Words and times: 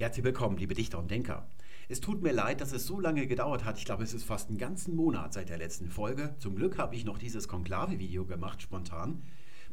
Herzlich 0.00 0.24
willkommen, 0.24 0.56
liebe 0.56 0.72
Dichter 0.72 0.98
und 0.98 1.10
Denker. 1.10 1.46
Es 1.90 2.00
tut 2.00 2.22
mir 2.22 2.32
leid, 2.32 2.62
dass 2.62 2.72
es 2.72 2.86
so 2.86 3.00
lange 3.00 3.26
gedauert 3.26 3.66
hat. 3.66 3.76
Ich 3.76 3.84
glaube, 3.84 4.02
es 4.02 4.14
ist 4.14 4.24
fast 4.24 4.48
einen 4.48 4.56
ganzen 4.56 4.96
Monat 4.96 5.34
seit 5.34 5.50
der 5.50 5.58
letzten 5.58 5.90
Folge. 5.90 6.34
Zum 6.38 6.56
Glück 6.56 6.78
habe 6.78 6.96
ich 6.96 7.04
noch 7.04 7.18
dieses 7.18 7.48
Konklave-Video 7.48 8.24
gemacht, 8.24 8.62
spontan. 8.62 9.20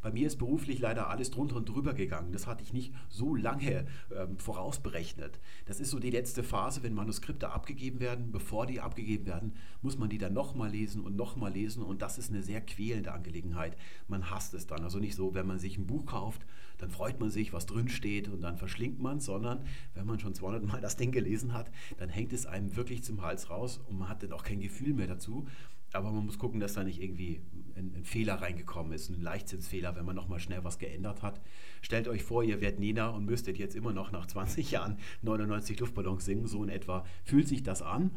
Bei 0.02 0.12
mir 0.12 0.26
ist 0.26 0.36
beruflich 0.36 0.80
leider 0.80 1.08
alles 1.08 1.30
drunter 1.30 1.56
und 1.56 1.66
drüber 1.66 1.94
gegangen. 1.94 2.30
Das 2.32 2.46
hatte 2.46 2.62
ich 2.62 2.74
nicht 2.74 2.92
so 3.08 3.34
lange 3.34 3.86
ähm, 4.14 4.38
vorausberechnet. 4.38 5.40
Das 5.64 5.80
ist 5.80 5.90
so 5.90 5.98
die 5.98 6.10
letzte 6.10 6.42
Phase, 6.42 6.82
wenn 6.82 6.92
Manuskripte 6.92 7.50
abgegeben 7.50 7.98
werden. 7.98 8.30
Bevor 8.30 8.66
die 8.66 8.80
abgegeben 8.80 9.24
werden, 9.24 9.54
muss 9.80 9.96
man 9.96 10.10
die 10.10 10.18
dann 10.18 10.34
nochmal 10.34 10.70
lesen 10.70 11.00
und 11.00 11.16
nochmal 11.16 11.52
lesen. 11.52 11.82
Und 11.82 12.02
das 12.02 12.18
ist 12.18 12.30
eine 12.30 12.42
sehr 12.42 12.60
quälende 12.60 13.12
Angelegenheit. 13.12 13.78
Man 14.08 14.30
hasst 14.30 14.52
es 14.52 14.66
dann. 14.66 14.84
Also 14.84 14.98
nicht 14.98 15.14
so, 15.14 15.32
wenn 15.32 15.46
man 15.46 15.58
sich 15.58 15.78
ein 15.78 15.86
Buch 15.86 16.04
kauft, 16.04 16.44
dann 16.78 16.90
freut 16.90 17.20
man 17.20 17.30
sich, 17.30 17.52
was 17.52 17.66
drin 17.66 17.88
steht 17.88 18.28
und 18.28 18.40
dann 18.40 18.56
verschlingt 18.56 19.00
man 19.00 19.18
es, 19.18 19.26
sondern 19.26 19.64
wenn 19.94 20.06
man 20.06 20.18
schon 20.18 20.34
200 20.34 20.64
Mal 20.64 20.80
das 20.80 20.96
Ding 20.96 21.12
gelesen 21.12 21.52
hat, 21.52 21.70
dann 21.98 22.08
hängt 22.08 22.32
es 22.32 22.46
einem 22.46 22.76
wirklich 22.76 23.04
zum 23.04 23.22
Hals 23.22 23.50
raus 23.50 23.80
und 23.88 23.98
man 23.98 24.08
hat 24.08 24.22
dann 24.22 24.32
auch 24.32 24.44
kein 24.44 24.60
Gefühl 24.60 24.94
mehr 24.94 25.06
dazu. 25.06 25.46
Aber 25.92 26.12
man 26.12 26.26
muss 26.26 26.38
gucken, 26.38 26.60
dass 26.60 26.74
da 26.74 26.84
nicht 26.84 27.00
irgendwie 27.00 27.40
ein, 27.74 27.94
ein 27.96 28.04
Fehler 28.04 28.34
reingekommen 28.34 28.92
ist, 28.92 29.08
ein 29.08 29.22
Leichtsinnsfehler, 29.22 29.96
wenn 29.96 30.04
man 30.04 30.14
nochmal 30.14 30.38
schnell 30.38 30.62
was 30.62 30.78
geändert 30.78 31.22
hat. 31.22 31.40
Stellt 31.80 32.08
euch 32.08 32.22
vor, 32.22 32.44
ihr 32.44 32.60
werdet 32.60 32.78
Nina 32.78 33.08
und 33.08 33.24
müsstet 33.24 33.56
jetzt 33.56 33.74
immer 33.74 33.94
noch 33.94 34.12
nach 34.12 34.26
20 34.26 34.70
Jahren 34.70 34.98
99 35.22 35.80
Luftballons 35.80 36.26
singen, 36.26 36.46
so 36.46 36.62
in 36.62 36.68
etwa 36.68 37.06
fühlt 37.24 37.48
sich 37.48 37.62
das 37.62 37.80
an. 37.80 38.10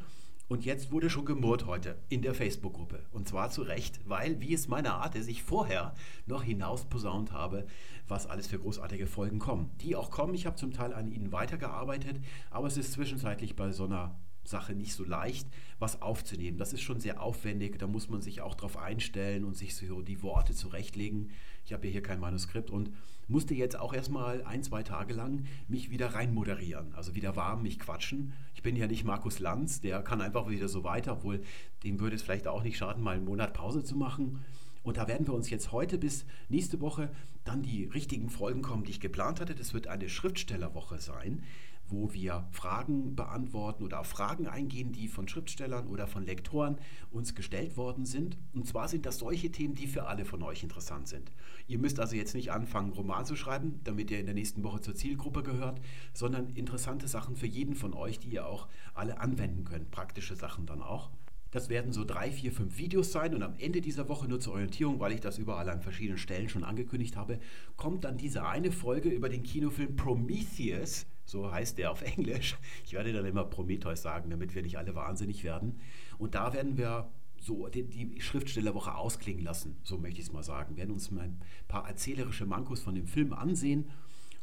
Und 0.51 0.65
jetzt 0.65 0.91
wurde 0.91 1.09
schon 1.09 1.23
gemurrt 1.23 1.65
heute 1.65 1.97
in 2.09 2.21
der 2.21 2.33
Facebook-Gruppe. 2.33 3.05
Und 3.11 3.25
zwar 3.25 3.51
zu 3.51 3.61
Recht, 3.61 4.01
weil, 4.03 4.41
wie 4.41 4.53
es 4.53 4.67
meine 4.67 4.95
Art 4.95 5.15
ist, 5.15 5.29
ich 5.29 5.43
vorher 5.43 5.95
noch 6.25 6.43
hinaus 6.43 6.83
posaunt 6.83 7.31
habe, 7.31 7.65
was 8.09 8.27
alles 8.27 8.47
für 8.47 8.59
großartige 8.59 9.07
Folgen 9.07 9.39
kommen. 9.39 9.71
Die 9.79 9.95
auch 9.95 10.11
kommen. 10.11 10.33
Ich 10.33 10.45
habe 10.45 10.57
zum 10.57 10.73
Teil 10.73 10.93
an 10.93 11.09
ihnen 11.09 11.31
weitergearbeitet, 11.31 12.19
aber 12.49 12.67
es 12.67 12.75
ist 12.75 12.91
zwischenzeitlich 12.91 13.55
bei 13.55 13.71
so 13.71 13.85
einer 13.85 14.19
Sache 14.43 14.75
nicht 14.75 14.93
so 14.93 15.05
leicht, 15.05 15.47
was 15.79 16.01
aufzunehmen. 16.01 16.57
Das 16.57 16.73
ist 16.73 16.81
schon 16.81 16.99
sehr 16.99 17.21
aufwendig, 17.21 17.79
da 17.79 17.87
muss 17.87 18.09
man 18.09 18.21
sich 18.21 18.41
auch 18.41 18.55
darauf 18.55 18.75
einstellen 18.75 19.45
und 19.45 19.55
sich 19.55 19.77
so 19.77 20.01
die 20.01 20.21
Worte 20.21 20.53
zurechtlegen. 20.53 21.29
Ich 21.63 21.71
habe 21.71 21.87
ja 21.87 21.93
hier 21.93 22.03
kein 22.03 22.19
Manuskript 22.19 22.71
und 22.71 22.91
musste 23.31 23.55
jetzt 23.55 23.79
auch 23.79 23.93
erstmal 23.93 24.43
ein, 24.43 24.63
zwei 24.63 24.83
Tage 24.83 25.13
lang 25.13 25.45
mich 25.67 25.89
wieder 25.89 26.13
rein 26.13 26.33
moderieren, 26.33 26.93
also 26.95 27.15
wieder 27.15 27.35
warm 27.35 27.63
mich 27.63 27.79
quatschen. 27.79 28.33
Ich 28.53 28.61
bin 28.61 28.75
ja 28.75 28.87
nicht 28.87 29.03
Markus 29.03 29.39
Lanz, 29.39 29.81
der 29.81 30.03
kann 30.03 30.21
einfach 30.21 30.49
wieder 30.49 30.67
so 30.67 30.83
weiter, 30.83 31.13
obwohl 31.13 31.41
dem 31.83 31.99
würde 31.99 32.15
es 32.15 32.21
vielleicht 32.21 32.47
auch 32.47 32.63
nicht 32.63 32.77
schaden, 32.77 33.03
mal 33.03 33.15
einen 33.15 33.25
Monat 33.25 33.53
Pause 33.53 33.83
zu 33.83 33.95
machen. 33.95 34.43
Und 34.83 34.97
da 34.97 35.07
werden 35.07 35.27
wir 35.27 35.33
uns 35.33 35.49
jetzt 35.49 35.71
heute 35.71 35.97
bis 35.97 36.25
nächste 36.49 36.81
Woche 36.81 37.09
dann 37.43 37.61
die 37.61 37.85
richtigen 37.85 38.29
Folgen 38.29 38.61
kommen, 38.61 38.83
die 38.83 38.91
ich 38.91 38.99
geplant 38.99 39.39
hatte. 39.39 39.55
Das 39.55 39.73
wird 39.73 39.87
eine 39.87 40.09
Schriftstellerwoche 40.09 40.99
sein 40.99 41.43
wo 41.91 42.13
wir 42.13 42.47
Fragen 42.51 43.15
beantworten 43.15 43.83
oder 43.83 43.99
auf 43.99 44.07
Fragen 44.07 44.47
eingehen, 44.47 44.91
die 44.91 45.07
von 45.07 45.27
Schriftstellern 45.27 45.87
oder 45.87 46.07
von 46.07 46.25
Lektoren 46.25 46.77
uns 47.11 47.35
gestellt 47.35 47.77
worden 47.77 48.05
sind. 48.05 48.37
Und 48.53 48.67
zwar 48.67 48.87
sind 48.87 49.05
das 49.05 49.19
solche 49.19 49.51
Themen, 49.51 49.75
die 49.75 49.87
für 49.87 50.07
alle 50.07 50.25
von 50.25 50.41
euch 50.43 50.63
interessant 50.63 51.07
sind. 51.07 51.31
Ihr 51.67 51.79
müsst 51.79 51.99
also 51.99 52.15
jetzt 52.15 52.35
nicht 52.35 52.51
anfangen, 52.51 52.91
Roman 52.91 53.25
zu 53.25 53.35
schreiben, 53.35 53.79
damit 53.83 54.11
ihr 54.11 54.19
in 54.19 54.25
der 54.25 54.35
nächsten 54.35 54.63
Woche 54.63 54.81
zur 54.81 54.95
Zielgruppe 54.95 55.43
gehört, 55.43 55.81
sondern 56.13 56.49
interessante 56.49 57.07
Sachen 57.07 57.35
für 57.35 57.47
jeden 57.47 57.75
von 57.75 57.93
euch, 57.93 58.19
die 58.19 58.29
ihr 58.29 58.47
auch 58.47 58.67
alle 58.93 59.19
anwenden 59.19 59.63
könnt, 59.63 59.91
praktische 59.91 60.35
Sachen 60.35 60.65
dann 60.65 60.81
auch. 60.81 61.11
Das 61.51 61.67
werden 61.67 61.91
so 61.91 62.05
drei, 62.05 62.31
vier, 62.31 62.53
fünf 62.53 62.77
Videos 62.77 63.11
sein 63.11 63.35
und 63.35 63.43
am 63.43 63.55
Ende 63.59 63.81
dieser 63.81 64.07
Woche 64.07 64.27
nur 64.27 64.39
zur 64.39 64.53
Orientierung, 64.53 65.01
weil 65.01 65.11
ich 65.11 65.19
das 65.19 65.37
überall 65.37 65.69
an 65.69 65.81
verschiedenen 65.81 66.17
Stellen 66.17 66.47
schon 66.47 66.63
angekündigt 66.63 67.17
habe, 67.17 67.39
kommt 67.75 68.05
dann 68.05 68.17
diese 68.17 68.45
eine 68.45 68.71
Folge 68.71 69.09
über 69.09 69.27
den 69.27 69.43
Kinofilm 69.43 69.97
Prometheus 69.97 71.05
so 71.31 71.49
heißt 71.49 71.77
der 71.77 71.91
auf 71.91 72.01
Englisch. 72.17 72.57
Ich 72.85 72.93
werde 72.93 73.13
dann 73.13 73.25
immer 73.25 73.45
Prometheus 73.45 74.01
sagen, 74.01 74.29
damit 74.29 74.53
wir 74.53 74.61
nicht 74.61 74.77
alle 74.77 74.93
wahnsinnig 74.95 75.43
werden. 75.43 75.79
Und 76.17 76.35
da 76.35 76.53
werden 76.53 76.77
wir 76.77 77.09
so 77.39 77.69
die, 77.69 77.83
die 77.83 78.21
Schriftstellerwoche 78.21 78.93
ausklingen 78.93 79.43
lassen, 79.43 79.77
so 79.81 79.97
möchte 79.97 80.19
ich 80.19 80.27
es 80.27 80.33
mal 80.33 80.43
sagen. 80.43 80.75
Wir 80.75 80.83
werden 80.83 80.91
uns 80.91 81.09
mal 81.09 81.23
ein 81.23 81.41
paar 81.67 81.87
erzählerische 81.87 82.45
Mankos 82.45 82.81
von 82.81 82.93
dem 82.93 83.07
Film 83.07 83.33
ansehen 83.33 83.89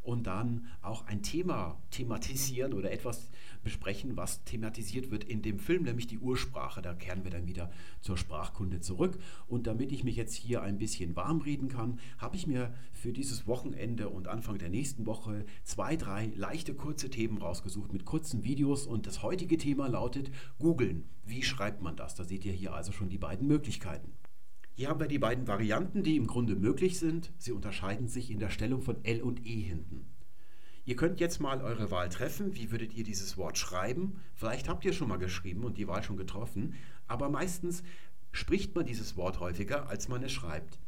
und 0.08 0.26
dann 0.26 0.64
auch 0.80 1.06
ein 1.06 1.22
Thema 1.22 1.78
thematisieren 1.90 2.72
oder 2.72 2.90
etwas 2.90 3.28
besprechen, 3.62 4.16
was 4.16 4.42
thematisiert 4.44 5.10
wird 5.10 5.22
in 5.22 5.42
dem 5.42 5.58
Film, 5.58 5.82
nämlich 5.82 6.06
die 6.06 6.18
Ursprache. 6.18 6.80
Da 6.80 6.94
kehren 6.94 7.24
wir 7.24 7.30
dann 7.30 7.46
wieder 7.46 7.70
zur 8.00 8.16
Sprachkunde 8.16 8.80
zurück. 8.80 9.18
Und 9.48 9.66
damit 9.66 9.92
ich 9.92 10.04
mich 10.04 10.16
jetzt 10.16 10.34
hier 10.34 10.62
ein 10.62 10.78
bisschen 10.78 11.14
warm 11.14 11.42
reden 11.42 11.68
kann, 11.68 12.00
habe 12.16 12.36
ich 12.36 12.46
mir 12.46 12.72
für 12.94 13.12
dieses 13.12 13.46
Wochenende 13.46 14.08
und 14.08 14.28
Anfang 14.28 14.56
der 14.56 14.70
nächsten 14.70 15.04
Woche 15.04 15.44
zwei, 15.62 15.96
drei 15.96 16.32
leichte, 16.34 16.72
kurze 16.72 17.10
Themen 17.10 17.36
rausgesucht 17.36 17.92
mit 17.92 18.06
kurzen 18.06 18.44
Videos. 18.44 18.86
Und 18.86 19.06
das 19.06 19.22
heutige 19.22 19.58
Thema 19.58 19.88
lautet 19.88 20.30
Googeln. 20.58 21.04
Wie 21.26 21.42
schreibt 21.42 21.82
man 21.82 21.96
das? 21.96 22.14
Da 22.14 22.24
seht 22.24 22.46
ihr 22.46 22.52
hier 22.52 22.72
also 22.72 22.92
schon 22.92 23.10
die 23.10 23.18
beiden 23.18 23.46
Möglichkeiten. 23.46 24.14
Hier 24.78 24.90
haben 24.90 25.00
wir 25.00 25.08
die 25.08 25.18
beiden 25.18 25.48
Varianten, 25.48 26.04
die 26.04 26.14
im 26.14 26.28
Grunde 26.28 26.54
möglich 26.54 27.00
sind. 27.00 27.32
Sie 27.36 27.50
unterscheiden 27.50 28.06
sich 28.06 28.30
in 28.30 28.38
der 28.38 28.48
Stellung 28.48 28.80
von 28.80 29.04
L 29.04 29.22
und 29.22 29.44
E 29.44 29.60
hinten. 29.60 30.06
Ihr 30.84 30.94
könnt 30.94 31.18
jetzt 31.18 31.40
mal 31.40 31.62
eure 31.62 31.90
Wahl 31.90 32.08
treffen. 32.10 32.54
Wie 32.54 32.70
würdet 32.70 32.94
ihr 32.94 33.02
dieses 33.02 33.36
Wort 33.36 33.58
schreiben? 33.58 34.20
Vielleicht 34.36 34.68
habt 34.68 34.84
ihr 34.84 34.92
schon 34.92 35.08
mal 35.08 35.16
geschrieben 35.16 35.64
und 35.64 35.78
die 35.78 35.88
Wahl 35.88 36.04
schon 36.04 36.16
getroffen, 36.16 36.74
aber 37.08 37.28
meistens 37.28 37.82
spricht 38.30 38.76
man 38.76 38.86
dieses 38.86 39.16
Wort 39.16 39.40
häufiger, 39.40 39.88
als 39.88 40.06
man 40.06 40.22
es 40.22 40.30
schreibt. 40.30 40.78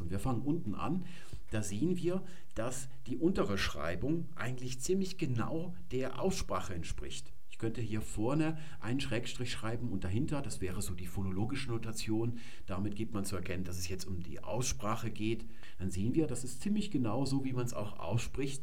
Und 0.00 0.10
wir 0.10 0.18
fangen 0.18 0.42
unten 0.42 0.74
an. 0.74 1.04
Da 1.52 1.62
sehen 1.62 1.96
wir, 1.96 2.24
dass 2.56 2.88
die 3.06 3.16
untere 3.16 3.58
Schreibung 3.58 4.28
eigentlich 4.34 4.80
ziemlich 4.80 5.18
genau 5.18 5.72
der 5.92 6.20
Aussprache 6.20 6.74
entspricht. 6.74 7.32
Ich 7.56 7.60
könnte 7.60 7.80
hier 7.80 8.02
vorne 8.02 8.58
einen 8.80 9.00
Schrägstrich 9.00 9.50
schreiben 9.50 9.88
und 9.88 10.04
dahinter, 10.04 10.42
das 10.42 10.60
wäre 10.60 10.82
so 10.82 10.92
die 10.92 11.06
phonologische 11.06 11.70
Notation. 11.70 12.38
Damit 12.66 12.96
gibt 12.96 13.14
man 13.14 13.24
zu 13.24 13.34
erkennen, 13.34 13.64
dass 13.64 13.78
es 13.78 13.88
jetzt 13.88 14.06
um 14.06 14.22
die 14.22 14.44
Aussprache 14.44 15.10
geht. 15.10 15.46
Dann 15.78 15.90
sehen 15.90 16.14
wir, 16.14 16.26
das 16.26 16.44
ist 16.44 16.60
ziemlich 16.60 16.90
genau 16.90 17.24
so, 17.24 17.46
wie 17.46 17.54
man 17.54 17.64
es 17.64 17.72
auch 17.72 17.98
ausspricht. 17.98 18.62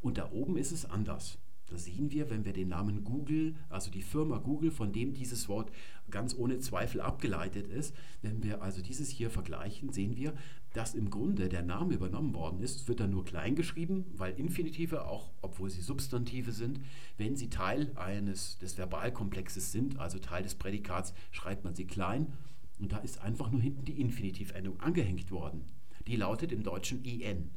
Und 0.00 0.18
da 0.18 0.30
oben 0.30 0.56
ist 0.56 0.70
es 0.70 0.84
anders. 0.84 1.38
Da 1.66 1.76
sehen 1.76 2.12
wir, 2.12 2.30
wenn 2.30 2.44
wir 2.44 2.52
den 2.52 2.68
Namen 2.68 3.02
Google, 3.02 3.56
also 3.68 3.90
die 3.90 4.02
Firma 4.02 4.38
Google, 4.38 4.70
von 4.70 4.92
dem 4.92 5.14
dieses 5.14 5.48
Wort 5.48 5.72
ganz 6.08 6.32
ohne 6.32 6.60
Zweifel 6.60 7.00
abgeleitet 7.00 7.66
ist, 7.66 7.92
wenn 8.20 8.44
wir 8.44 8.62
also 8.62 8.82
dieses 8.82 9.08
hier 9.08 9.30
vergleichen, 9.30 9.92
sehen 9.92 10.16
wir, 10.16 10.32
dass 10.72 10.94
im 10.94 11.10
Grunde 11.10 11.48
der 11.48 11.62
Name 11.62 11.94
übernommen 11.94 12.34
worden 12.34 12.60
ist, 12.60 12.88
wird 12.88 13.00
dann 13.00 13.10
nur 13.10 13.24
klein 13.24 13.54
geschrieben, 13.54 14.06
weil 14.14 14.38
Infinitive, 14.38 15.06
auch 15.06 15.30
obwohl 15.42 15.70
sie 15.70 15.82
Substantive 15.82 16.52
sind, 16.52 16.80
wenn 17.18 17.36
sie 17.36 17.50
Teil 17.50 17.92
eines 17.96 18.58
des 18.58 18.74
Verbalkomplexes 18.78 19.72
sind, 19.72 19.98
also 19.98 20.18
Teil 20.18 20.42
des 20.42 20.54
Prädikats, 20.54 21.12
schreibt 21.30 21.64
man 21.64 21.74
sie 21.74 21.86
klein. 21.86 22.32
Und 22.78 22.92
da 22.92 22.98
ist 22.98 23.20
einfach 23.20 23.50
nur 23.50 23.60
hinten 23.60 23.84
die 23.84 24.00
Infinitivendung 24.00 24.80
angehängt 24.80 25.30
worden. 25.30 25.64
Die 26.06 26.16
lautet 26.16 26.52
im 26.52 26.62
Deutschen 26.62 27.04
en. 27.04 27.50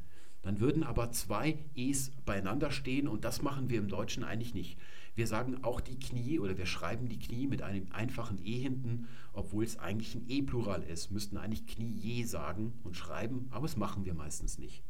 Dann 0.46 0.60
würden 0.60 0.84
aber 0.84 1.10
zwei 1.10 1.58
Es 1.74 2.12
beieinander 2.24 2.70
stehen 2.70 3.08
und 3.08 3.24
das 3.24 3.42
machen 3.42 3.68
wir 3.68 3.80
im 3.80 3.88
Deutschen 3.88 4.22
eigentlich 4.22 4.54
nicht. 4.54 4.78
Wir 5.16 5.26
sagen 5.26 5.64
auch 5.64 5.80
die 5.80 5.98
Knie 5.98 6.38
oder 6.38 6.56
wir 6.56 6.66
schreiben 6.66 7.08
die 7.08 7.18
Knie 7.18 7.48
mit 7.48 7.62
einem 7.62 7.88
einfachen 7.90 8.38
E 8.44 8.56
hinten, 8.56 9.08
obwohl 9.32 9.64
es 9.64 9.76
eigentlich 9.80 10.14
ein 10.14 10.24
E-Plural 10.28 10.84
ist. 10.84 11.10
Müssten 11.10 11.36
eigentlich 11.36 11.66
Knie 11.66 12.22
sagen 12.22 12.74
und 12.84 12.96
schreiben, 12.96 13.48
aber 13.50 13.66
das 13.66 13.76
machen 13.76 14.04
wir 14.04 14.14
meistens 14.14 14.56
nicht. 14.56 14.84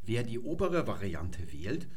Wer 0.00 0.22
die 0.22 0.38
obere 0.38 0.86
Variante 0.86 1.52
wählt, 1.52 1.88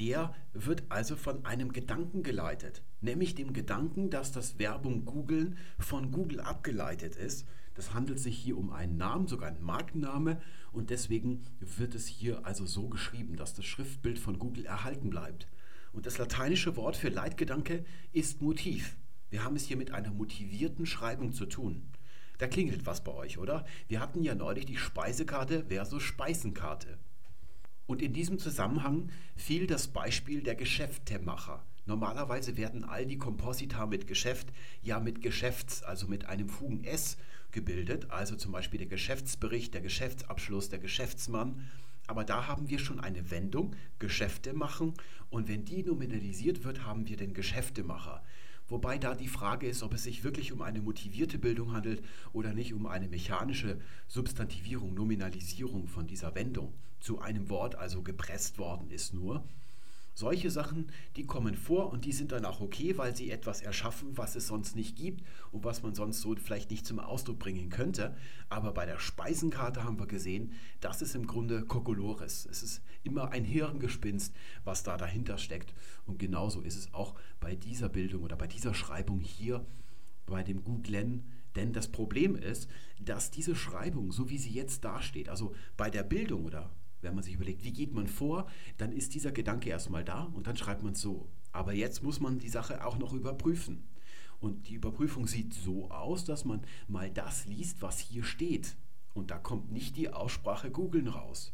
der 0.00 0.34
wird 0.52 0.82
also 0.88 1.14
von 1.14 1.44
einem 1.44 1.70
Gedanken 1.70 2.24
geleitet, 2.24 2.82
nämlich 3.00 3.36
dem 3.36 3.52
Gedanken, 3.52 4.10
dass 4.10 4.32
das 4.32 4.52
Verbum 4.58 5.04
googeln 5.04 5.58
von 5.78 6.10
Google 6.10 6.40
abgeleitet 6.40 7.14
ist. 7.14 7.46
Das 7.78 7.94
handelt 7.94 8.18
sich 8.18 8.36
hier 8.36 8.58
um 8.58 8.72
einen 8.72 8.96
Namen, 8.96 9.28
sogar 9.28 9.50
einen 9.50 9.62
Markenname 9.62 10.40
und 10.72 10.90
deswegen 10.90 11.44
wird 11.60 11.94
es 11.94 12.08
hier 12.08 12.44
also 12.44 12.66
so 12.66 12.88
geschrieben, 12.88 13.36
dass 13.36 13.54
das 13.54 13.66
Schriftbild 13.66 14.18
von 14.18 14.40
Google 14.40 14.66
erhalten 14.66 15.10
bleibt. 15.10 15.46
Und 15.92 16.04
das 16.04 16.18
lateinische 16.18 16.74
Wort 16.74 16.96
für 16.96 17.08
Leitgedanke 17.08 17.84
ist 18.10 18.42
Motiv. 18.42 18.96
Wir 19.30 19.44
haben 19.44 19.54
es 19.54 19.66
hier 19.66 19.76
mit 19.76 19.92
einer 19.92 20.10
motivierten 20.10 20.86
Schreibung 20.86 21.32
zu 21.32 21.46
tun. 21.46 21.88
Da 22.38 22.48
klingelt 22.48 22.84
was 22.84 23.04
bei 23.04 23.12
euch, 23.12 23.38
oder? 23.38 23.64
Wir 23.86 24.00
hatten 24.00 24.24
ja 24.24 24.34
neulich 24.34 24.66
die 24.66 24.76
Speisekarte 24.76 25.66
versus 25.68 26.02
Speisenkarte. 26.02 26.98
Und 27.88 28.02
in 28.02 28.12
diesem 28.12 28.38
Zusammenhang 28.38 29.08
fiel 29.34 29.66
das 29.66 29.88
Beispiel 29.88 30.42
der 30.42 30.54
Geschäftemacher. 30.54 31.64
Normalerweise 31.86 32.58
werden 32.58 32.84
all 32.84 33.06
die 33.06 33.16
Komposita 33.16 33.86
mit 33.86 34.06
Geschäft 34.06 34.48
ja 34.82 35.00
mit 35.00 35.22
Geschäfts, 35.22 35.82
also 35.82 36.06
mit 36.06 36.26
einem 36.26 36.50
Fugen 36.50 36.84
S 36.84 37.16
gebildet, 37.50 38.10
also 38.10 38.36
zum 38.36 38.52
Beispiel 38.52 38.76
der 38.76 38.88
Geschäftsbericht, 38.88 39.72
der 39.72 39.80
Geschäftsabschluss, 39.80 40.68
der 40.68 40.80
Geschäftsmann. 40.80 41.66
Aber 42.06 42.24
da 42.24 42.46
haben 42.46 42.68
wir 42.68 42.78
schon 42.78 43.00
eine 43.00 43.30
Wendung, 43.30 43.74
Geschäfte 43.98 44.52
machen, 44.52 44.92
und 45.30 45.48
wenn 45.48 45.64
die 45.64 45.82
nominalisiert 45.82 46.64
wird, 46.64 46.84
haben 46.84 47.08
wir 47.08 47.16
den 47.16 47.32
Geschäftemacher. 47.32 48.22
Wobei 48.68 48.98
da 48.98 49.14
die 49.14 49.28
Frage 49.28 49.66
ist, 49.66 49.82
ob 49.82 49.94
es 49.94 50.02
sich 50.02 50.24
wirklich 50.24 50.52
um 50.52 50.60
eine 50.60 50.82
motivierte 50.82 51.38
Bildung 51.38 51.72
handelt 51.72 52.04
oder 52.34 52.52
nicht 52.52 52.74
um 52.74 52.84
eine 52.84 53.08
mechanische 53.08 53.80
Substantivierung, 54.08 54.92
Nominalisierung 54.92 55.88
von 55.88 56.06
dieser 56.06 56.34
Wendung 56.34 56.74
zu 57.00 57.20
einem 57.20 57.48
Wort, 57.48 57.74
also 57.76 58.02
gepresst 58.02 58.58
worden 58.58 58.90
ist 58.90 59.14
nur. 59.14 59.44
Solche 60.18 60.50
Sachen, 60.50 60.90
die 61.14 61.26
kommen 61.26 61.54
vor 61.54 61.92
und 61.92 62.04
die 62.04 62.10
sind 62.10 62.32
dann 62.32 62.44
auch 62.44 62.60
okay, 62.60 62.98
weil 62.98 63.14
sie 63.14 63.30
etwas 63.30 63.62
erschaffen, 63.62 64.18
was 64.18 64.34
es 64.34 64.48
sonst 64.48 64.74
nicht 64.74 64.96
gibt 64.96 65.22
und 65.52 65.62
was 65.62 65.84
man 65.84 65.94
sonst 65.94 66.22
so 66.22 66.34
vielleicht 66.34 66.72
nicht 66.72 66.84
zum 66.84 66.98
Ausdruck 66.98 67.38
bringen 67.38 67.70
könnte. 67.70 68.16
Aber 68.48 68.72
bei 68.72 68.84
der 68.84 68.98
Speisenkarte 68.98 69.84
haben 69.84 70.00
wir 70.00 70.08
gesehen, 70.08 70.54
das 70.80 71.02
ist 71.02 71.14
im 71.14 71.28
Grunde 71.28 71.64
Kokolores. 71.64 72.48
Es 72.50 72.64
ist 72.64 72.82
immer 73.04 73.30
ein 73.30 73.44
Hirngespinst, 73.44 74.34
was 74.64 74.82
da 74.82 74.96
dahinter 74.96 75.38
steckt. 75.38 75.72
Und 76.04 76.18
genauso 76.18 76.62
ist 76.62 76.76
es 76.76 76.92
auch 76.92 77.14
bei 77.38 77.54
dieser 77.54 77.88
Bildung 77.88 78.24
oder 78.24 78.34
bei 78.34 78.48
dieser 78.48 78.74
Schreibung 78.74 79.20
hier 79.20 79.64
bei 80.26 80.42
dem 80.42 80.64
Googlen. 80.64 81.30
Denn 81.54 81.72
das 81.72 81.86
Problem 81.86 82.34
ist, 82.34 82.68
dass 83.00 83.30
diese 83.30 83.54
Schreibung, 83.54 84.10
so 84.10 84.28
wie 84.28 84.38
sie 84.38 84.50
jetzt 84.50 84.84
dasteht, 84.84 85.28
also 85.28 85.54
bei 85.76 85.90
der 85.90 86.02
Bildung 86.02 86.44
oder 86.44 86.72
wenn 87.00 87.14
man 87.14 87.24
sich 87.24 87.34
überlegt, 87.34 87.64
wie 87.64 87.72
geht 87.72 87.94
man 87.94 88.06
vor, 88.06 88.46
dann 88.76 88.92
ist 88.92 89.14
dieser 89.14 89.32
Gedanke 89.32 89.70
erstmal 89.70 90.04
da 90.04 90.24
und 90.24 90.46
dann 90.46 90.56
schreibt 90.56 90.82
man 90.82 90.92
es 90.92 91.00
so. 91.00 91.28
Aber 91.52 91.72
jetzt 91.72 92.02
muss 92.02 92.20
man 92.20 92.38
die 92.38 92.48
Sache 92.48 92.84
auch 92.84 92.98
noch 92.98 93.12
überprüfen. 93.12 93.88
Und 94.40 94.68
die 94.68 94.74
Überprüfung 94.74 95.26
sieht 95.26 95.54
so 95.54 95.90
aus, 95.90 96.24
dass 96.24 96.44
man 96.44 96.62
mal 96.86 97.10
das 97.10 97.46
liest, 97.46 97.82
was 97.82 97.98
hier 97.98 98.22
steht. 98.22 98.76
Und 99.14 99.30
da 99.30 99.38
kommt 99.38 99.72
nicht 99.72 99.96
die 99.96 100.12
Aussprache 100.12 100.70
googeln 100.70 101.08
raus. 101.08 101.52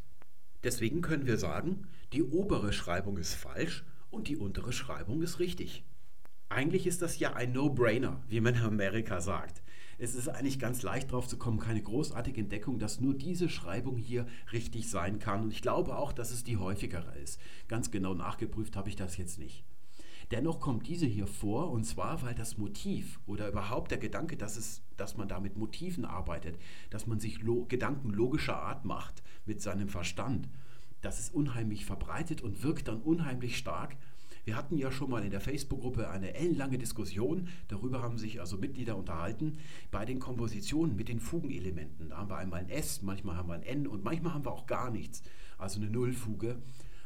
Deswegen 0.63 1.01
können 1.01 1.25
wir 1.25 1.37
sagen, 1.37 1.87
die 2.13 2.23
obere 2.23 2.73
Schreibung 2.73 3.17
ist 3.17 3.33
falsch 3.33 3.83
und 4.09 4.27
die 4.27 4.37
untere 4.37 4.73
Schreibung 4.73 5.21
ist 5.21 5.39
richtig. 5.39 5.83
Eigentlich 6.49 6.85
ist 6.85 7.01
das 7.01 7.17
ja 7.19 7.33
ein 7.33 7.53
No-Brainer, 7.53 8.21
wie 8.27 8.39
man 8.39 8.55
in 8.55 8.61
Amerika 8.61 9.19
sagt. 9.19 9.61
Es 9.97 10.15
ist 10.15 10.27
eigentlich 10.27 10.59
ganz 10.59 10.81
leicht 10.81 11.11
drauf 11.11 11.27
zu 11.27 11.37
kommen, 11.37 11.59
keine 11.59 11.81
großartige 11.81 12.41
Entdeckung, 12.41 12.79
dass 12.79 12.99
nur 12.99 13.13
diese 13.13 13.49
Schreibung 13.49 13.97
hier 13.97 14.27
richtig 14.51 14.89
sein 14.89 15.19
kann. 15.19 15.43
Und 15.43 15.51
ich 15.51 15.61
glaube 15.61 15.97
auch, 15.97 16.11
dass 16.11 16.31
es 16.31 16.43
die 16.43 16.57
häufigere 16.57 17.15
ist. 17.17 17.39
Ganz 17.67 17.91
genau 17.91 18.13
nachgeprüft 18.13 18.75
habe 18.75 18.89
ich 18.89 18.95
das 18.95 19.17
jetzt 19.17 19.39
nicht. 19.39 19.63
Dennoch 20.31 20.59
kommt 20.59 20.87
diese 20.87 21.05
hier 21.05 21.27
vor, 21.27 21.71
und 21.71 21.83
zwar, 21.83 22.21
weil 22.23 22.33
das 22.33 22.57
Motiv 22.57 23.19
oder 23.27 23.47
überhaupt 23.47 23.91
der 23.91 23.99
Gedanke, 23.99 24.37
dass, 24.37 24.57
es, 24.57 24.81
dass 24.97 25.17
man 25.17 25.27
da 25.27 25.39
mit 25.39 25.55
Motiven 25.55 26.03
arbeitet, 26.03 26.57
dass 26.89 27.05
man 27.05 27.19
sich 27.19 27.41
lo 27.41 27.65
Gedanken 27.65 28.09
logischer 28.09 28.57
Art 28.57 28.85
macht 28.85 29.21
mit 29.45 29.61
seinem 29.61 29.87
Verstand, 29.87 30.49
das 31.01 31.19
ist 31.19 31.35
unheimlich 31.35 31.85
verbreitet 31.85 32.41
und 32.41 32.63
wirkt 32.63 32.87
dann 32.87 33.01
unheimlich 33.01 33.57
stark 33.57 33.95
wir 34.45 34.55
hatten 34.55 34.77
ja 34.77 34.91
schon 34.91 35.09
mal 35.09 35.23
in 35.23 35.31
der 35.31 35.41
Facebook-Gruppe 35.41 36.09
eine 36.09 36.35
ellenlange 36.35 36.77
Diskussion, 36.77 37.49
darüber 37.67 38.01
haben 38.01 38.17
sich 38.17 38.39
also 38.39 38.57
Mitglieder 38.57 38.95
unterhalten, 38.95 39.57
bei 39.91 40.05
den 40.05 40.19
Kompositionen 40.19 40.95
mit 40.95 41.09
den 41.09 41.19
Fugenelementen. 41.19 42.09
Da 42.09 42.17
haben 42.17 42.29
wir 42.29 42.37
einmal 42.37 42.61
ein 42.61 42.69
S, 42.69 43.01
manchmal 43.01 43.35
haben 43.37 43.49
wir 43.49 43.55
ein 43.55 43.63
N 43.63 43.87
und 43.87 44.03
manchmal 44.03 44.33
haben 44.33 44.45
wir 44.45 44.51
auch 44.51 44.67
gar 44.67 44.91
nichts, 44.91 45.23
also 45.57 45.81
eine 45.81 45.89
Nullfuge. 45.89 46.57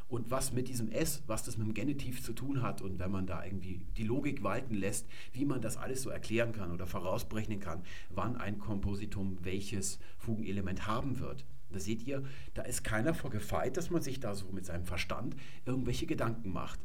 Und 0.06 0.30
was 0.30 0.52
mit 0.52 0.68
diesem 0.68 0.90
S, 0.90 1.22
was 1.28 1.44
das 1.44 1.56
mit 1.56 1.68
dem 1.68 1.72
Genitiv 1.72 2.22
zu 2.22 2.32
tun 2.32 2.62
hat 2.62 2.82
und 2.82 2.98
wenn 2.98 3.12
man 3.12 3.26
da 3.26 3.44
irgendwie 3.44 3.80
die 3.96 4.02
Logik 4.02 4.42
walten 4.42 4.74
lässt, 4.74 5.06
wie 5.32 5.44
man 5.44 5.62
das 5.62 5.76
alles 5.76 6.02
so 6.02 6.10
erklären 6.10 6.52
kann 6.52 6.72
oder 6.72 6.86
vorausberechnen 6.88 7.60
kann, 7.60 7.84
wann 8.10 8.36
ein 8.36 8.58
Kompositum 8.58 9.38
welches 9.42 10.00
Fugenelement 10.18 10.88
haben 10.88 11.20
wird. 11.20 11.46
Da 11.70 11.78
seht 11.78 12.02
ihr, 12.06 12.24
da 12.54 12.62
ist 12.62 12.82
keiner 12.82 13.14
vor 13.14 13.30
gefeit, 13.30 13.76
dass 13.76 13.90
man 13.90 14.02
sich 14.02 14.18
da 14.18 14.34
so 14.34 14.50
mit 14.50 14.66
seinem 14.66 14.84
Verstand 14.84 15.36
irgendwelche 15.64 16.06
Gedanken 16.06 16.52
macht. 16.52 16.80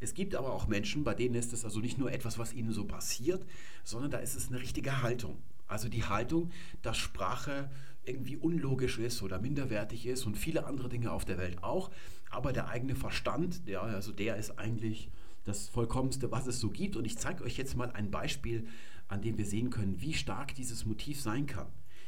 Es 0.00 0.14
gibt 0.14 0.34
aber 0.34 0.52
auch 0.52 0.66
Menschen, 0.66 1.04
bei 1.04 1.14
denen 1.14 1.34
ist 1.34 1.52
es 1.52 1.64
also 1.64 1.80
nicht 1.80 1.98
nur 1.98 2.10
etwas, 2.10 2.38
was 2.38 2.54
ihnen 2.54 2.72
so 2.72 2.86
passiert, 2.86 3.44
sondern 3.84 4.10
da 4.10 4.18
ist 4.18 4.34
es 4.34 4.48
eine 4.48 4.60
richtige 4.60 5.02
Haltung. 5.02 5.36
Also 5.68 5.88
die 5.88 6.04
Haltung, 6.04 6.50
dass 6.82 6.96
Sprache 6.96 7.70
irgendwie 8.04 8.36
unlogisch 8.36 8.98
ist 8.98 9.22
oder 9.22 9.38
minderwertig 9.38 10.06
ist 10.06 10.24
und 10.24 10.36
viele 10.36 10.64
andere 10.64 10.88
Dinge 10.88 11.12
auf 11.12 11.24
der 11.24 11.38
Welt 11.38 11.62
auch. 11.62 11.90
Aber 12.30 12.52
der 12.52 12.68
eigene 12.68 12.94
Verstand, 12.96 13.68
der, 13.68 13.82
also 13.82 14.12
der 14.12 14.36
ist 14.36 14.58
eigentlich 14.58 15.10
das 15.44 15.68
Vollkommenste, 15.68 16.30
was 16.30 16.46
es 16.46 16.60
so 16.60 16.70
gibt. 16.70 16.96
Und 16.96 17.04
ich 17.04 17.18
zeige 17.18 17.44
euch 17.44 17.56
jetzt 17.56 17.76
mal 17.76 17.90
ein 17.92 18.10
Beispiel, 18.10 18.66
an 19.08 19.20
dem 19.20 19.36
wir 19.36 19.46
sehen 19.46 19.70
können, 19.70 20.00
wie 20.00 20.14
stark 20.14 20.54
dieses 20.54 20.86
Motiv 20.86 21.20
sein 21.20 21.46
kann. 21.46 21.66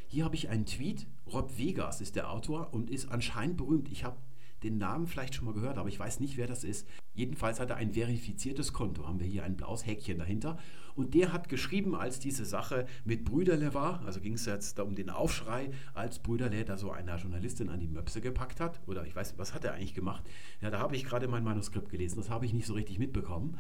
Hier 0.09 0.25
habe 0.25 0.35
ich 0.35 0.49
einen 0.49 0.67
Tweet. 0.67 1.07
Rob 1.27 1.57
Vegas 1.59 2.01
ist 2.01 2.17
der 2.17 2.31
Autor 2.31 2.73
und 2.73 2.91
ist 2.91 3.11
anscheinend 3.11 3.57
berühmt. 3.57 3.91
Ich 3.91 4.05
habe 4.05 4.17
den 4.63 4.79
Namen 4.79 5.07
vielleicht 5.07 5.35
schon 5.35 5.45
mal 5.45 5.55
gehört, 5.55 5.79
aber 5.79 5.89
ich 5.89 5.99
weiß 5.99 6.21
nicht, 6.21 6.37
wer 6.37 6.47
das 6.47 6.65
ist. 6.65 6.87
Jedenfalls 7.15 7.61
hat 7.61 7.71
er 7.71 7.77
ein 7.77 7.93
verifiziertes 7.93 8.73
Konto, 8.73 9.07
haben 9.07 9.21
wir 9.21 9.27
hier 9.27 9.45
ein 9.45 9.57
blaues 9.57 9.87
Häkchen 9.87 10.19
dahinter. 10.19 10.59
Und 10.95 11.15
der 11.15 11.33
hat 11.33 11.49
geschrieben, 11.49 11.95
als 11.95 12.19
diese 12.19 12.45
Sache 12.45 12.87
mit 13.05 13.25
Brüderle 13.25 13.75
war, 13.75 14.05
also 14.05 14.21
ging 14.21 14.35
es 14.35 14.47
jetzt 14.47 14.79
da 14.79 14.83
um 14.83 14.95
den 14.95 15.11
Aufschrei, 15.11 15.71
als 15.95 16.19
Brüderle 16.19 16.65
da 16.65 16.77
so 16.77 16.91
einer 16.91 17.17
Journalistin 17.17 17.69
an 17.69 17.81
die 17.81 17.89
Möpse 17.89 18.21
gepackt 18.21 18.61
hat, 18.61 18.81
oder 18.87 19.07
ich 19.07 19.17
weiß, 19.17 19.35
was 19.39 19.55
hat 19.55 19.65
er 19.65 19.75
eigentlich 19.75 19.95
gemacht? 19.95 20.23
Ja, 20.61 20.71
da 20.71 20.79
habe 20.79 20.97
ich 20.97 21.05
gerade 21.05 21.29
mein 21.29 21.45
Manuskript 21.45 21.89
gelesen, 21.89 22.17
das 22.17 22.31
habe 22.31 22.47
ich 22.47 22.53
nicht 22.53 22.67
so 22.67 22.75
richtig 22.75 22.99
mitbekommen. 22.99 23.59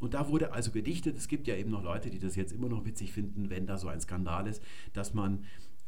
Und 0.00 0.14
da 0.14 0.28
wurde 0.28 0.52
also 0.52 0.70
gedichtet, 0.70 1.16
es 1.16 1.28
gibt 1.28 1.46
ja 1.46 1.54
eben 1.54 1.70
noch 1.70 1.82
Leute, 1.82 2.10
die 2.10 2.18
das 2.18 2.36
jetzt 2.36 2.52
immer 2.52 2.68
noch 2.68 2.84
witzig 2.84 3.12
finden, 3.12 3.48
wenn 3.48 3.66
da 3.66 3.78
so 3.78 3.88
ein 3.88 4.00
Skandal 4.00 4.46
ist, 4.46 4.62
dass 4.92 5.14
man 5.14 5.44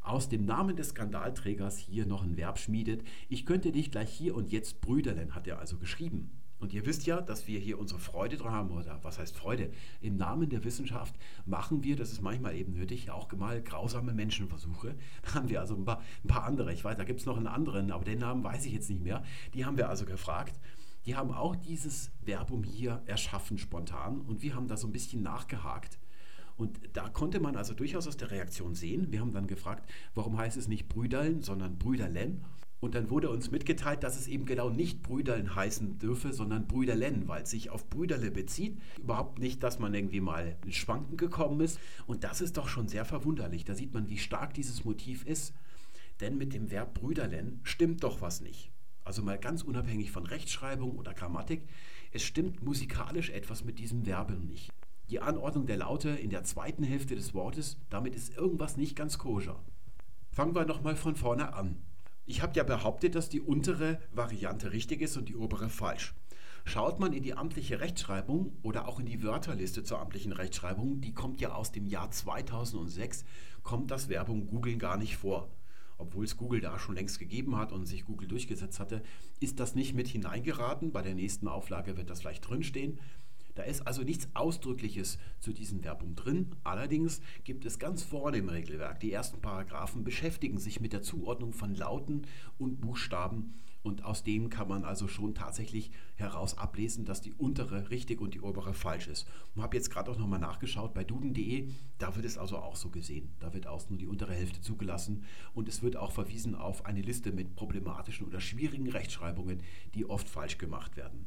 aus 0.06 0.28
dem 0.28 0.44
Namen 0.44 0.76
des 0.76 0.90
Skandalträgers 0.90 1.76
hier 1.78 2.06
noch 2.06 2.22
ein 2.22 2.36
Verb 2.36 2.58
schmiedet. 2.58 3.02
Ich 3.28 3.44
könnte 3.44 3.72
dich 3.72 3.90
gleich 3.90 4.10
hier 4.10 4.34
und 4.34 4.52
jetzt 4.52 4.80
brüderlen, 4.80 5.34
hat 5.34 5.46
er 5.46 5.58
also 5.58 5.78
geschrieben. 5.78 6.30
Und 6.58 6.72
ihr 6.72 6.86
wisst 6.86 7.04
ja, 7.06 7.20
dass 7.20 7.46
wir 7.46 7.58
hier 7.58 7.78
unsere 7.78 8.00
Freude 8.00 8.36
dran 8.36 8.52
haben, 8.52 8.70
oder 8.70 8.98
was 9.02 9.18
heißt 9.18 9.36
Freude? 9.36 9.70
Im 10.00 10.16
Namen 10.16 10.48
der 10.48 10.64
Wissenschaft 10.64 11.14
machen 11.44 11.82
wir, 11.84 11.96
das 11.96 12.12
ist 12.12 12.22
manchmal 12.22 12.56
eben 12.56 12.72
nötig, 12.72 13.10
auch 13.10 13.30
mal 13.32 13.60
grausame 13.60 14.14
Menschenversuche. 14.14 14.94
Da 15.22 15.34
haben 15.34 15.50
wir 15.50 15.60
also 15.60 15.74
ein 15.74 15.84
paar, 15.84 16.00
ein 16.24 16.28
paar 16.28 16.44
andere, 16.44 16.72
ich 16.72 16.82
weiß, 16.82 16.96
da 16.96 17.04
gibt 17.04 17.20
es 17.20 17.26
noch 17.26 17.36
einen 17.36 17.46
anderen, 17.46 17.90
aber 17.90 18.04
den 18.04 18.20
Namen 18.20 18.42
weiß 18.42 18.64
ich 18.64 18.72
jetzt 18.72 18.88
nicht 18.88 19.02
mehr. 19.02 19.22
Die 19.52 19.66
haben 19.66 19.76
wir 19.76 19.90
also 19.90 20.06
gefragt. 20.06 20.58
Die 21.04 21.14
haben 21.14 21.30
auch 21.30 21.54
dieses 21.56 22.10
Verbum 22.24 22.64
hier 22.64 23.02
erschaffen 23.06 23.58
spontan 23.58 24.20
und 24.20 24.42
wir 24.42 24.54
haben 24.54 24.66
da 24.66 24.76
so 24.76 24.88
ein 24.88 24.92
bisschen 24.92 25.22
nachgehakt. 25.22 25.98
Und 26.56 26.80
da 26.94 27.08
konnte 27.08 27.40
man 27.40 27.56
also 27.56 27.74
durchaus 27.74 28.06
aus 28.06 28.16
der 28.16 28.30
Reaktion 28.30 28.74
sehen. 28.74 29.12
Wir 29.12 29.20
haben 29.20 29.32
dann 29.32 29.46
gefragt, 29.46 29.90
warum 30.14 30.38
heißt 30.38 30.56
es 30.56 30.68
nicht 30.68 30.88
Brüderlen, 30.88 31.42
sondern 31.42 31.78
Brüderlen? 31.78 32.44
Und 32.78 32.94
dann 32.94 33.10
wurde 33.10 33.30
uns 33.30 33.50
mitgeteilt, 33.50 34.02
dass 34.02 34.18
es 34.18 34.28
eben 34.28 34.44
genau 34.44 34.68
nicht 34.68 35.02
Brüderlen 35.02 35.54
heißen 35.54 35.98
dürfe, 35.98 36.32
sondern 36.32 36.66
Brüderlen, 36.66 37.26
weil 37.26 37.42
es 37.42 37.50
sich 37.50 37.70
auf 37.70 37.88
Brüderle 37.88 38.30
bezieht. 38.30 38.78
Überhaupt 38.98 39.38
nicht, 39.38 39.62
dass 39.62 39.78
man 39.78 39.94
irgendwie 39.94 40.20
mal 40.20 40.56
ins 40.64 40.76
Schwanken 40.76 41.16
gekommen 41.16 41.60
ist. 41.60 41.78
Und 42.06 42.24
das 42.24 42.40
ist 42.40 42.56
doch 42.56 42.68
schon 42.68 42.88
sehr 42.88 43.04
verwunderlich. 43.04 43.64
Da 43.64 43.74
sieht 43.74 43.94
man, 43.94 44.08
wie 44.08 44.18
stark 44.18 44.52
dieses 44.54 44.84
Motiv 44.84 45.24
ist. 45.26 45.54
Denn 46.20 46.36
mit 46.38 46.54
dem 46.54 46.70
Verb 46.70 46.94
Brüderlen 46.94 47.60
stimmt 47.62 48.04
doch 48.04 48.20
was 48.20 48.40
nicht. 48.40 48.70
Also 49.04 49.22
mal 49.22 49.38
ganz 49.38 49.62
unabhängig 49.62 50.10
von 50.10 50.26
Rechtschreibung 50.26 50.96
oder 50.98 51.14
Grammatik, 51.14 51.62
es 52.12 52.22
stimmt 52.22 52.62
musikalisch 52.62 53.30
etwas 53.30 53.64
mit 53.64 53.78
diesem 53.78 54.04
Verben 54.04 54.46
nicht 54.46 54.72
die 55.10 55.20
Anordnung 55.20 55.66
der 55.66 55.76
Laute 55.76 56.10
in 56.10 56.30
der 56.30 56.44
zweiten 56.44 56.82
Hälfte 56.82 57.14
des 57.14 57.32
Wortes, 57.34 57.78
damit 57.90 58.14
ist 58.16 58.36
irgendwas 58.36 58.76
nicht 58.76 58.96
ganz 58.96 59.18
koscher. 59.18 59.62
Fangen 60.30 60.54
wir 60.54 60.64
nochmal 60.64 60.96
von 60.96 61.14
vorne 61.14 61.54
an. 61.54 61.82
Ich 62.24 62.42
habe 62.42 62.56
ja 62.56 62.64
behauptet, 62.64 63.14
dass 63.14 63.28
die 63.28 63.40
untere 63.40 64.00
Variante 64.12 64.72
richtig 64.72 65.00
ist 65.00 65.16
und 65.16 65.28
die 65.28 65.36
obere 65.36 65.68
falsch. 65.68 66.14
Schaut 66.64 66.98
man 66.98 67.12
in 67.12 67.22
die 67.22 67.34
amtliche 67.34 67.78
Rechtschreibung 67.78 68.56
oder 68.62 68.88
auch 68.88 68.98
in 68.98 69.06
die 69.06 69.22
Wörterliste 69.22 69.84
zur 69.84 70.00
amtlichen 70.00 70.32
Rechtschreibung, 70.32 71.00
die 71.00 71.14
kommt 71.14 71.40
ja 71.40 71.54
aus 71.54 71.70
dem 71.70 71.86
Jahr 71.86 72.10
2006, 72.10 73.24
kommt 73.62 73.92
das 73.92 74.08
Werbung 74.08 74.48
Google 74.48 74.76
gar 74.76 74.96
nicht 74.96 75.16
vor. 75.16 75.48
Obwohl 75.98 76.24
es 76.24 76.36
Google 76.36 76.60
da 76.60 76.78
schon 76.80 76.96
längst 76.96 77.20
gegeben 77.20 77.56
hat 77.56 77.70
und 77.70 77.86
sich 77.86 78.04
Google 78.04 78.26
durchgesetzt 78.28 78.80
hatte, 78.80 79.02
ist 79.38 79.60
das 79.60 79.76
nicht 79.76 79.94
mit 79.94 80.08
hineingeraten. 80.08 80.90
Bei 80.90 81.02
der 81.02 81.14
nächsten 81.14 81.46
Auflage 81.48 81.96
wird 81.96 82.10
das 82.10 82.20
vielleicht 82.20 82.48
drinstehen. 82.48 82.98
Da 83.56 83.64
ist 83.64 83.86
also 83.86 84.02
nichts 84.02 84.28
Ausdrückliches 84.34 85.18
zu 85.40 85.52
diesen 85.52 85.80
Verbum 85.80 86.14
drin. 86.14 86.54
Allerdings 86.62 87.20
gibt 87.44 87.64
es 87.64 87.78
ganz 87.78 88.02
vorne 88.02 88.36
im 88.38 88.48
Regelwerk, 88.48 89.00
die 89.00 89.12
ersten 89.12 89.40
Paragraphen 89.40 90.04
beschäftigen 90.04 90.58
sich 90.58 90.80
mit 90.80 90.92
der 90.92 91.02
Zuordnung 91.02 91.52
von 91.52 91.74
Lauten 91.74 92.22
und 92.58 92.80
Buchstaben 92.80 93.54
und 93.86 94.04
aus 94.04 94.24
dem 94.24 94.50
kann 94.50 94.66
man 94.66 94.84
also 94.84 95.06
schon 95.06 95.36
tatsächlich 95.36 95.92
heraus 96.16 96.58
ablesen, 96.58 97.04
dass 97.04 97.20
die 97.20 97.32
untere 97.32 97.88
richtig 97.88 98.20
und 98.20 98.34
die 98.34 98.40
obere 98.40 98.74
falsch 98.74 99.06
ist. 99.06 99.28
Und 99.54 99.62
habe 99.62 99.76
jetzt 99.76 99.90
gerade 99.90 100.10
auch 100.10 100.18
nochmal 100.18 100.40
nachgeschaut 100.40 100.92
bei 100.92 101.04
duden.de, 101.04 101.70
da 101.98 102.16
wird 102.16 102.26
es 102.26 102.36
also 102.36 102.58
auch 102.58 102.74
so 102.74 102.90
gesehen. 102.90 103.30
Da 103.38 103.54
wird 103.54 103.68
auch 103.68 103.88
nur 103.88 103.96
die 103.96 104.08
untere 104.08 104.34
Hälfte 104.34 104.60
zugelassen 104.60 105.22
und 105.54 105.68
es 105.68 105.82
wird 105.82 105.96
auch 105.96 106.10
verwiesen 106.10 106.56
auf 106.56 106.84
eine 106.84 107.00
Liste 107.00 107.30
mit 107.30 107.54
problematischen 107.54 108.26
oder 108.26 108.40
schwierigen 108.40 108.90
Rechtschreibungen, 108.90 109.62
die 109.94 110.04
oft 110.04 110.28
falsch 110.28 110.58
gemacht 110.58 110.96
werden. 110.96 111.26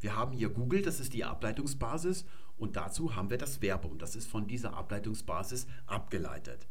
Wir 0.00 0.16
haben 0.16 0.32
hier 0.32 0.48
Google, 0.48 0.82
das 0.82 0.98
ist 0.98 1.12
die 1.12 1.24
Ableitungsbasis 1.24 2.24
und 2.56 2.76
dazu 2.76 3.14
haben 3.14 3.30
wir 3.30 3.38
das 3.38 3.58
Verbum, 3.58 3.98
das 3.98 4.16
ist 4.16 4.28
von 4.28 4.46
dieser 4.46 4.74
Ableitungsbasis 4.74 5.66
abgeleitet. 5.86 6.66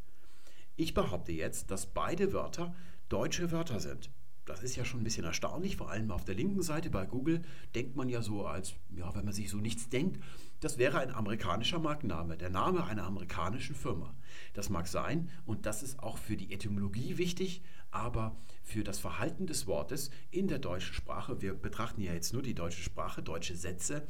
Ich 0.75 0.93
behaupte 0.93 1.31
jetzt, 1.31 1.69
dass 1.71 1.85
beide 1.85 2.33
Wörter 2.33 2.73
deutsche 3.07 3.51
Wörter 3.51 3.79
sind. 3.79 4.09
Das 4.45 4.63
ist 4.63 4.75
ja 4.75 4.83
schon 4.83 5.01
ein 5.01 5.03
bisschen 5.03 5.25
erstaunlich, 5.25 5.77
vor 5.77 5.91
allem 5.91 6.09
auf 6.09 6.25
der 6.25 6.33
linken 6.33 6.63
Seite 6.63 6.89
bei 6.89 7.05
Google 7.05 7.43
denkt 7.75 7.95
man 7.95 8.09
ja 8.09 8.23
so, 8.23 8.47
als 8.47 8.73
ja, 8.95 9.13
wenn 9.13 9.25
man 9.25 9.33
sich 9.33 9.49
so 9.49 9.57
nichts 9.57 9.89
denkt, 9.89 10.23
das 10.59 10.77
wäre 10.77 10.99
ein 10.99 11.13
amerikanischer 11.13 11.79
Markenname, 11.79 12.37
der 12.37 12.49
Name 12.49 12.85
einer 12.85 13.05
amerikanischen 13.05 13.75
Firma. 13.75 14.13
Das 14.53 14.69
mag 14.69 14.87
sein 14.87 15.29
und 15.45 15.65
das 15.65 15.83
ist 15.83 15.99
auch 15.99 16.17
für 16.17 16.37
die 16.37 16.51
Etymologie 16.51 17.17
wichtig, 17.17 17.61
aber 17.91 18.35
für 18.63 18.83
das 18.83 18.99
Verhalten 18.99 19.47
des 19.47 19.67
Wortes 19.67 20.11
in 20.31 20.47
der 20.47 20.59
deutschen 20.59 20.93
Sprache, 20.93 21.41
wir 21.41 21.53
betrachten 21.53 22.01
ja 22.01 22.13
jetzt 22.13 22.33
nur 22.33 22.41
die 22.41 22.53
deutsche 22.53 22.83
Sprache, 22.83 23.23
deutsche 23.23 23.55
Sätze, 23.55 24.07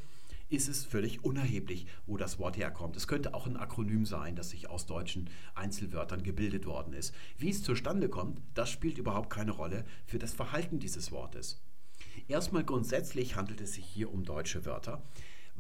ist 0.49 0.67
es 0.67 0.83
völlig 0.83 1.23
unerheblich, 1.23 1.85
wo 2.07 2.17
das 2.17 2.39
Wort 2.39 2.57
herkommt. 2.57 2.95
Es 2.97 3.07
könnte 3.07 3.35
auch 3.35 3.45
ein 3.45 3.55
Akronym 3.55 4.05
sein, 4.05 4.35
das 4.35 4.49
sich 4.49 4.69
aus 4.69 4.87
deutschen 4.87 5.29
Einzelwörtern 5.53 6.23
gebildet 6.23 6.65
worden 6.65 6.93
ist. 6.93 7.13
Wie 7.37 7.49
es 7.49 7.61
zustande 7.61 8.09
kommt, 8.09 8.41
das 8.55 8.71
spielt 8.71 8.97
überhaupt 8.97 9.29
keine 9.29 9.51
Rolle 9.51 9.85
für 10.05 10.17
das 10.17 10.33
Verhalten 10.33 10.79
dieses 10.79 11.11
Wortes. 11.11 11.61
Erstmal 12.27 12.63
grundsätzlich 12.63 13.35
handelt 13.35 13.61
es 13.61 13.73
sich 13.73 13.85
hier 13.85 14.11
um 14.11 14.23
deutsche 14.23 14.65
Wörter, 14.65 15.03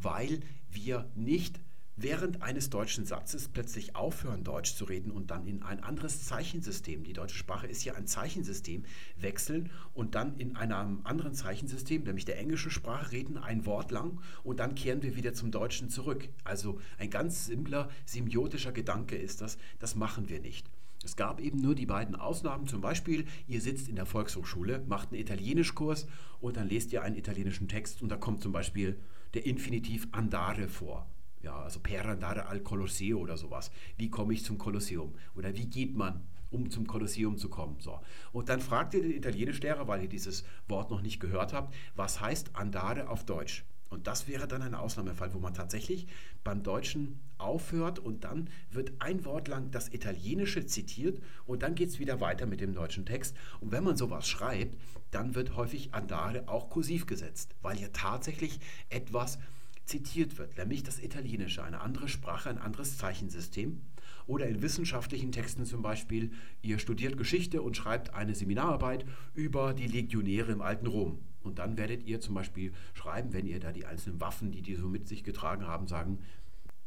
weil 0.01 0.39
wir 0.71 1.09
nicht 1.15 1.59
während 2.01 2.41
eines 2.41 2.69
deutschen 2.69 3.05
Satzes 3.05 3.49
plötzlich 3.49 3.95
aufhören, 3.95 4.43
Deutsch 4.43 4.73
zu 4.75 4.85
reden 4.85 5.11
und 5.11 5.31
dann 5.31 5.45
in 5.45 5.63
ein 5.63 5.83
anderes 5.83 6.25
Zeichensystem, 6.25 7.03
die 7.03 7.13
deutsche 7.13 7.37
Sprache 7.37 7.67
ist 7.67 7.83
ja 7.83 7.95
ein 7.95 8.07
Zeichensystem, 8.07 8.85
wechseln 9.17 9.69
und 9.93 10.15
dann 10.15 10.37
in 10.37 10.55
einem 10.55 11.01
anderen 11.03 11.33
Zeichensystem, 11.33 12.03
nämlich 12.03 12.25
der 12.25 12.39
englischen 12.39 12.71
Sprache, 12.71 13.11
reden 13.11 13.37
ein 13.37 13.65
Wort 13.65 13.91
lang 13.91 14.21
und 14.43 14.59
dann 14.59 14.75
kehren 14.75 15.01
wir 15.01 15.15
wieder 15.15 15.33
zum 15.33 15.51
Deutschen 15.51 15.89
zurück. 15.89 16.29
Also 16.43 16.79
ein 16.97 17.09
ganz 17.09 17.45
simpler 17.45 17.89
semiotischer 18.05 18.71
Gedanke 18.71 19.17
ist 19.17 19.41
das, 19.41 19.57
das 19.79 19.95
machen 19.95 20.29
wir 20.29 20.39
nicht. 20.39 20.69
Es 21.09 21.15
gab 21.15 21.41
eben 21.41 21.59
nur 21.59 21.73
die 21.73 21.87
beiden 21.87 22.15
Ausnahmen, 22.15 22.67
zum 22.67 22.81
Beispiel, 22.81 23.25
ihr 23.47 23.61
sitzt 23.61 23.89
in 23.89 23.95
der 23.95 24.05
Volkshochschule, 24.05 24.85
macht 24.87 25.11
einen 25.11 25.19
Italienischkurs 25.19 26.07
und 26.39 26.55
dann 26.55 26.69
lest 26.69 26.93
ihr 26.93 27.01
einen 27.01 27.15
italienischen 27.15 27.67
Text 27.67 28.03
und 28.03 28.09
da 28.09 28.15
kommt 28.15 28.43
zum 28.43 28.51
Beispiel 28.51 28.99
der 29.33 29.47
Infinitiv 29.47 30.07
andare 30.11 30.67
vor. 30.67 31.09
Ja, 31.41 31.59
also 31.61 31.79
per 31.79 32.05
andare 32.05 32.45
al 32.45 32.59
Colosseo 32.59 33.17
oder 33.17 33.37
sowas. 33.37 33.71
Wie 33.97 34.11
komme 34.11 34.33
ich 34.33 34.45
zum 34.45 34.59
Kolosseum? 34.59 35.15
Oder 35.33 35.55
wie 35.55 35.65
geht 35.65 35.95
man, 35.95 36.27
um 36.51 36.69
zum 36.69 36.85
Kolosseum 36.85 37.39
zu 37.39 37.49
kommen? 37.49 37.77
So. 37.79 37.99
Und 38.31 38.49
dann 38.49 38.59
fragt 38.61 38.93
ihr 38.93 39.01
den 39.01 39.15
Italienischlehrer, 39.17 39.87
weil 39.87 40.03
ihr 40.03 40.09
dieses 40.09 40.43
Wort 40.67 40.91
noch 40.91 41.01
nicht 41.01 41.19
gehört 41.19 41.53
habt, 41.53 41.73
was 41.95 42.21
heißt 42.21 42.55
andare 42.55 43.09
auf 43.09 43.25
Deutsch? 43.25 43.65
Und 43.89 44.07
das 44.07 44.27
wäre 44.27 44.47
dann 44.47 44.61
ein 44.61 44.75
Ausnahmefall, 44.75 45.33
wo 45.33 45.39
man 45.39 45.53
tatsächlich 45.53 46.07
beim 46.43 46.63
Deutschen 46.63 47.19
aufhört 47.37 47.99
und 47.99 48.23
dann 48.23 48.49
wird 48.71 48.93
ein 48.99 49.25
Wort 49.25 49.47
lang 49.47 49.71
das 49.71 49.91
Italienische 49.93 50.65
zitiert 50.65 51.21
und 51.45 51.63
dann 51.63 51.75
geht 51.75 51.89
es 51.89 51.99
wieder 51.99 52.21
weiter 52.21 52.45
mit 52.45 52.61
dem 52.61 52.73
deutschen 52.73 53.05
Text. 53.05 53.35
Und 53.59 53.71
wenn 53.71 53.83
man 53.83 53.97
sowas 53.97 54.27
schreibt, 54.27 54.77
dann 55.11 55.35
wird 55.35 55.55
häufig 55.55 55.93
andare 55.93 56.47
auch 56.47 56.69
kursiv 56.69 57.07
gesetzt, 57.07 57.55
weil 57.61 57.79
ja 57.79 57.87
tatsächlich 57.91 58.59
etwas 58.89 59.39
zitiert 59.85 60.37
wird, 60.37 60.57
nämlich 60.57 60.83
das 60.83 60.99
Italienische, 60.99 61.63
eine 61.63 61.81
andere 61.81 62.07
Sprache, 62.07 62.49
ein 62.49 62.59
anderes 62.59 62.97
Zeichensystem. 62.97 63.81
Oder 64.27 64.47
in 64.47 64.61
wissenschaftlichen 64.61 65.31
Texten 65.31 65.65
zum 65.65 65.81
Beispiel, 65.81 66.31
ihr 66.61 66.77
studiert 66.77 67.17
Geschichte 67.17 67.63
und 67.63 67.75
schreibt 67.75 68.13
eine 68.13 68.35
Seminararbeit 68.35 69.03
über 69.33 69.73
die 69.73 69.87
Legionäre 69.87 70.51
im 70.51 70.61
alten 70.61 70.85
Rom. 70.85 71.17
Und 71.49 71.57
dann 71.57 71.77
werdet 71.77 72.03
ihr 72.03 72.21
zum 72.21 72.35
Beispiel 72.35 72.73
schreiben, 72.93 73.33
wenn 73.33 73.47
ihr 73.47 73.59
da 73.59 73.71
die 73.71 73.87
einzelnen 73.87 74.21
Waffen, 74.21 74.51
die 74.51 74.61
die 74.61 74.75
so 74.75 74.87
mit 74.87 75.07
sich 75.07 75.23
getragen 75.23 75.65
haben, 75.65 75.87
sagen, 75.87 76.19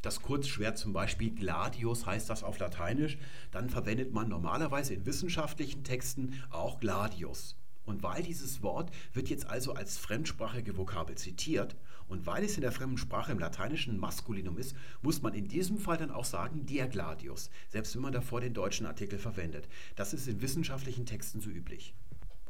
das 0.02 0.23
Kurzschwert 0.23 0.78
zum 0.78 0.92
Beispiel 0.92 1.35
Gladius 1.35 2.07
heißt 2.07 2.31
das 2.31 2.45
auf 2.45 2.61
Lateinisch, 2.61 3.19
dann 3.50 3.71
verwendet 3.71 4.12
man 4.12 4.28
normalerweise 4.28 4.95
in 4.95 5.04
wissenschaftlichen 5.04 5.83
Texten 5.83 6.40
auch 6.50 6.78
Gladius. 6.78 7.57
Und 7.85 8.04
weil 8.04 8.23
dieses 8.23 8.62
Wort 8.62 8.92
wird 9.12 9.28
jetzt 9.31 9.49
also 9.50 9.75
als 9.75 9.99
fremdsprachige 9.99 10.76
Vokabel 10.76 11.16
zitiert 11.16 11.75
und 12.07 12.25
weil 12.25 12.45
es 12.45 12.54
in 12.54 12.61
der 12.61 12.71
fremden 12.71 12.99
Sprache 12.99 13.33
im 13.33 13.40
Lateinischen 13.40 13.99
Maskulinum 13.99 14.59
ist, 14.59 14.76
muss 15.02 15.23
man 15.23 15.35
in 15.35 15.49
diesem 15.49 15.78
Fall 15.78 15.97
dann 15.97 16.12
auch 16.12 16.25
sagen 16.25 16.66
der 16.66 16.87
Gladius, 16.87 17.50
selbst 17.69 17.97
wenn 17.97 18.02
man 18.02 18.12
davor 18.12 18.40
den 18.40 18.54
deutschen 18.54 18.87
Artikel 18.87 19.19
verwendet. 19.19 19.69
Das 19.97 20.14
ist 20.14 20.28
in 20.28 20.40
wissenschaftlichen 20.40 21.07
Texten 21.07 21.40
so 21.40 21.50
üblich. 21.50 21.95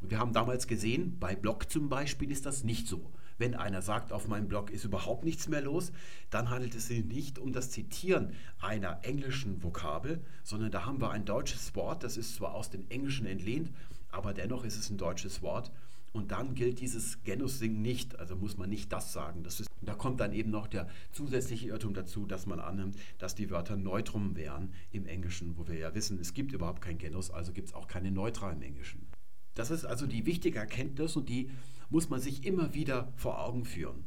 Wir 0.05 0.19
haben 0.19 0.33
damals 0.33 0.67
gesehen, 0.67 1.17
bei 1.17 1.33
Blog 1.33 1.71
zum 1.71 1.87
Beispiel 1.87 2.29
ist 2.29 2.45
das 2.45 2.65
nicht 2.65 2.87
so. 2.87 3.09
Wenn 3.37 3.55
einer 3.55 3.81
sagt, 3.81 4.11
auf 4.11 4.27
meinem 4.27 4.49
Blog 4.49 4.69
ist 4.69 4.83
überhaupt 4.83 5.23
nichts 5.23 5.47
mehr 5.47 5.61
los, 5.61 5.93
dann 6.29 6.49
handelt 6.49 6.75
es 6.75 6.87
sich 6.87 7.05
nicht 7.05 7.39
um 7.39 7.53
das 7.53 7.71
Zitieren 7.71 8.33
einer 8.59 8.99
englischen 9.03 9.63
Vokabel, 9.63 10.21
sondern 10.43 10.71
da 10.71 10.85
haben 10.85 10.99
wir 10.99 11.11
ein 11.11 11.23
deutsches 11.23 11.73
Wort, 11.75 12.03
das 12.03 12.17
ist 12.17 12.35
zwar 12.35 12.53
aus 12.53 12.69
dem 12.69 12.85
Englischen 12.89 13.25
entlehnt, 13.25 13.71
aber 14.11 14.33
dennoch 14.33 14.65
ist 14.65 14.77
es 14.77 14.89
ein 14.89 14.97
deutsches 14.97 15.41
Wort. 15.41 15.71
Und 16.11 16.31
dann 16.31 16.53
gilt 16.53 16.79
dieses 16.79 17.23
Genus-Sing 17.23 17.81
nicht, 17.81 18.19
also 18.19 18.35
muss 18.35 18.57
man 18.57 18.69
nicht 18.69 18.91
das 18.91 19.13
sagen. 19.13 19.41
Das 19.43 19.59
ist, 19.59 19.69
da 19.81 19.95
kommt 19.95 20.19
dann 20.19 20.31
eben 20.33 20.51
noch 20.51 20.67
der 20.67 20.87
zusätzliche 21.11 21.69
Irrtum 21.69 21.95
dazu, 21.95 22.27
dass 22.27 22.45
man 22.45 22.59
annimmt, 22.59 22.97
dass 23.17 23.33
die 23.33 23.49
Wörter 23.49 23.77
Neutrum 23.77 24.35
wären 24.35 24.73
im 24.91 25.07
Englischen, 25.07 25.57
wo 25.57 25.67
wir 25.67 25.75
ja 25.75 25.95
wissen, 25.95 26.19
es 26.19 26.35
gibt 26.35 26.51
überhaupt 26.51 26.81
kein 26.81 26.99
Genus, 26.99 27.31
also 27.31 27.51
gibt 27.51 27.69
es 27.69 27.73
auch 27.73 27.87
keine 27.87 28.11
Neutra 28.11 28.51
im 28.51 28.61
Englischen. 28.61 29.07
Das 29.55 29.71
ist 29.71 29.85
also 29.85 30.07
die 30.07 30.25
wichtige 30.25 30.59
Erkenntnis 30.59 31.15
und 31.15 31.29
die 31.29 31.51
muss 31.89 32.09
man 32.09 32.19
sich 32.19 32.45
immer 32.45 32.73
wieder 32.73 33.13
vor 33.15 33.39
Augen 33.39 33.65
führen. 33.65 34.03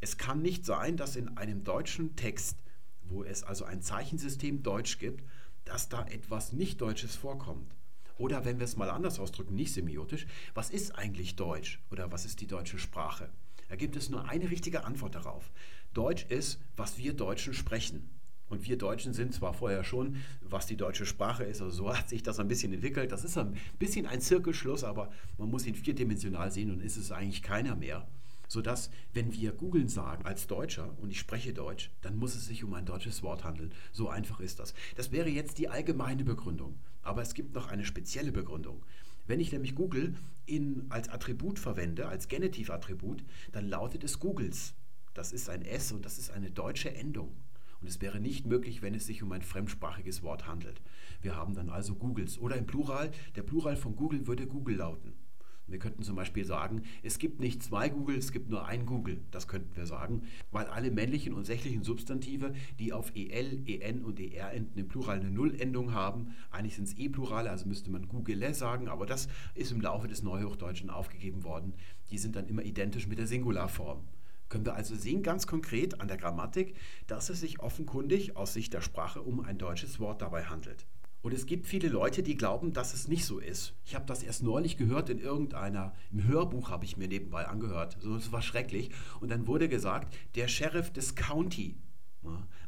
Es 0.00 0.18
kann 0.18 0.42
nicht 0.42 0.64
sein, 0.64 0.96
dass 0.96 1.16
in 1.16 1.36
einem 1.36 1.64
deutschen 1.64 2.14
Text, 2.16 2.58
wo 3.02 3.24
es 3.24 3.42
also 3.42 3.64
ein 3.64 3.82
Zeichensystem 3.82 4.62
Deutsch 4.62 4.98
gibt, 4.98 5.24
dass 5.64 5.88
da 5.88 6.06
etwas 6.06 6.52
Nicht-Deutsches 6.52 7.16
vorkommt. 7.16 7.74
Oder 8.18 8.44
wenn 8.44 8.58
wir 8.58 8.64
es 8.64 8.76
mal 8.76 8.90
anders 8.90 9.18
ausdrücken, 9.18 9.54
nicht 9.54 9.72
semiotisch, 9.72 10.26
was 10.54 10.70
ist 10.70 10.96
eigentlich 10.96 11.36
Deutsch 11.36 11.82
oder 11.90 12.12
was 12.12 12.24
ist 12.24 12.40
die 12.40 12.46
deutsche 12.46 12.78
Sprache? 12.78 13.30
Da 13.68 13.76
gibt 13.76 13.96
es 13.96 14.10
nur 14.10 14.28
eine 14.28 14.50
richtige 14.50 14.84
Antwort 14.84 15.14
darauf. 15.14 15.50
Deutsch 15.94 16.26
ist, 16.26 16.60
was 16.76 16.98
wir 16.98 17.14
Deutschen 17.14 17.54
sprechen. 17.54 18.10
Und 18.48 18.66
wir 18.66 18.76
Deutschen 18.76 19.14
sind 19.14 19.34
zwar 19.34 19.54
vorher 19.54 19.84
schon, 19.84 20.16
was 20.42 20.66
die 20.66 20.76
deutsche 20.76 21.06
Sprache 21.06 21.44
ist, 21.44 21.62
also 21.62 21.84
so 21.84 21.96
hat 21.96 22.08
sich 22.08 22.22
das 22.22 22.38
ein 22.38 22.48
bisschen 22.48 22.72
entwickelt. 22.72 23.10
Das 23.10 23.24
ist 23.24 23.38
ein 23.38 23.56
bisschen 23.78 24.06
ein 24.06 24.20
Zirkelschluss, 24.20 24.84
aber 24.84 25.10
man 25.38 25.50
muss 25.50 25.66
ihn 25.66 25.74
vierdimensional 25.74 26.50
sehen 26.50 26.70
und 26.70 26.80
ist 26.80 26.96
es 26.96 27.10
eigentlich 27.10 27.42
keiner 27.42 27.74
mehr. 27.74 28.06
Sodass, 28.46 28.90
wenn 29.14 29.32
wir 29.32 29.52
googeln 29.52 29.88
sagen 29.88 30.26
als 30.26 30.46
Deutscher 30.46 30.94
und 31.00 31.10
ich 31.10 31.18
spreche 31.18 31.54
Deutsch, 31.54 31.90
dann 32.02 32.16
muss 32.16 32.34
es 32.34 32.46
sich 32.46 32.62
um 32.62 32.74
ein 32.74 32.84
deutsches 32.84 33.22
Wort 33.22 33.42
handeln. 33.42 33.72
So 33.92 34.10
einfach 34.10 34.38
ist 34.40 34.60
das. 34.60 34.74
Das 34.96 35.10
wäre 35.10 35.30
jetzt 35.30 35.58
die 35.58 35.68
allgemeine 35.68 36.24
Begründung. 36.24 36.76
Aber 37.02 37.22
es 37.22 37.34
gibt 37.34 37.54
noch 37.54 37.68
eine 37.68 37.84
spezielle 37.84 38.32
Begründung. 38.32 38.82
Wenn 39.26 39.40
ich 39.40 39.52
nämlich 39.52 39.74
Google 39.74 40.14
in, 40.44 40.84
als 40.90 41.08
Attribut 41.08 41.58
verwende, 41.58 42.06
als 42.08 42.28
Genitivattribut, 42.28 43.24
dann 43.52 43.68
lautet 43.68 44.04
es 44.04 44.20
Googles. 44.20 44.74
Das 45.14 45.32
ist 45.32 45.48
ein 45.48 45.62
S 45.62 45.92
und 45.92 46.04
das 46.04 46.18
ist 46.18 46.30
eine 46.30 46.50
deutsche 46.50 46.94
Endung. 46.94 47.34
Und 47.84 47.90
es 47.90 48.00
wäre 48.00 48.18
nicht 48.18 48.46
möglich, 48.46 48.80
wenn 48.80 48.94
es 48.94 49.04
sich 49.04 49.22
um 49.22 49.30
ein 49.32 49.42
fremdsprachiges 49.42 50.22
Wort 50.22 50.46
handelt. 50.46 50.80
Wir 51.20 51.36
haben 51.36 51.52
dann 51.52 51.68
also 51.68 51.94
Googles. 51.94 52.38
Oder 52.38 52.56
im 52.56 52.64
Plural, 52.64 53.10
der 53.36 53.42
Plural 53.42 53.76
von 53.76 53.94
Google 53.94 54.26
würde 54.26 54.46
Google 54.46 54.76
lauten. 54.76 55.12
Wir 55.66 55.78
könnten 55.78 56.02
zum 56.02 56.16
Beispiel 56.16 56.46
sagen, 56.46 56.84
es 57.02 57.18
gibt 57.18 57.40
nicht 57.40 57.62
zwei 57.62 57.90
Google, 57.90 58.16
es 58.16 58.32
gibt 58.32 58.48
nur 58.48 58.64
ein 58.64 58.86
Google. 58.86 59.20
Das 59.32 59.48
könnten 59.48 59.76
wir 59.76 59.84
sagen, 59.84 60.22
weil 60.50 60.64
alle 60.64 60.90
männlichen 60.90 61.34
und 61.34 61.44
sächlichen 61.44 61.82
Substantive, 61.82 62.54
die 62.78 62.94
auf 62.94 63.12
EL, 63.14 63.68
EN 63.68 64.02
und 64.02 64.18
ER 64.18 64.54
enden, 64.54 64.78
im 64.78 64.88
Plural 64.88 65.20
eine 65.20 65.30
Nullendung 65.30 65.92
haben. 65.92 66.34
Eigentlich 66.50 66.76
sind 66.76 66.88
es 66.88 66.94
E-Plurale, 66.94 67.50
also 67.50 67.68
müsste 67.68 67.90
man 67.90 68.08
Google 68.08 68.54
sagen, 68.54 68.88
aber 68.88 69.04
das 69.04 69.28
ist 69.54 69.72
im 69.72 69.82
Laufe 69.82 70.08
des 70.08 70.22
Neuhochdeutschen 70.22 70.88
aufgegeben 70.88 71.44
worden. 71.44 71.74
Die 72.10 72.16
sind 72.16 72.34
dann 72.34 72.46
immer 72.46 72.62
identisch 72.62 73.06
mit 73.06 73.18
der 73.18 73.26
Singularform. 73.26 74.08
Können 74.48 74.66
wir 74.66 74.74
also 74.74 74.94
sehen 74.94 75.22
ganz 75.22 75.46
konkret 75.46 76.00
an 76.00 76.08
der 76.08 76.16
Grammatik, 76.16 76.76
dass 77.06 77.30
es 77.30 77.40
sich 77.40 77.60
offenkundig 77.60 78.36
aus 78.36 78.54
Sicht 78.54 78.72
der 78.72 78.82
Sprache 78.82 79.22
um 79.22 79.40
ein 79.40 79.58
deutsches 79.58 79.98
Wort 80.00 80.22
dabei 80.22 80.44
handelt. 80.44 80.86
Und 81.22 81.32
es 81.32 81.46
gibt 81.46 81.66
viele 81.66 81.88
Leute, 81.88 82.22
die 82.22 82.36
glauben, 82.36 82.74
dass 82.74 82.92
es 82.92 83.08
nicht 83.08 83.24
so 83.24 83.38
ist. 83.38 83.72
Ich 83.86 83.94
habe 83.94 84.04
das 84.04 84.22
erst 84.22 84.42
neulich 84.42 84.76
gehört 84.76 85.08
in 85.08 85.18
irgendeiner, 85.18 85.94
im 86.12 86.24
Hörbuch 86.24 86.68
habe 86.68 86.84
ich 86.84 86.98
mir 86.98 87.08
nebenbei 87.08 87.48
angehört. 87.48 87.96
So, 87.98 88.14
das 88.14 88.30
war 88.30 88.42
schrecklich. 88.42 88.90
Und 89.20 89.30
dann 89.30 89.46
wurde 89.46 89.70
gesagt, 89.70 90.14
der 90.34 90.48
Sheriff 90.48 90.92
des 90.92 91.14
County. 91.14 91.76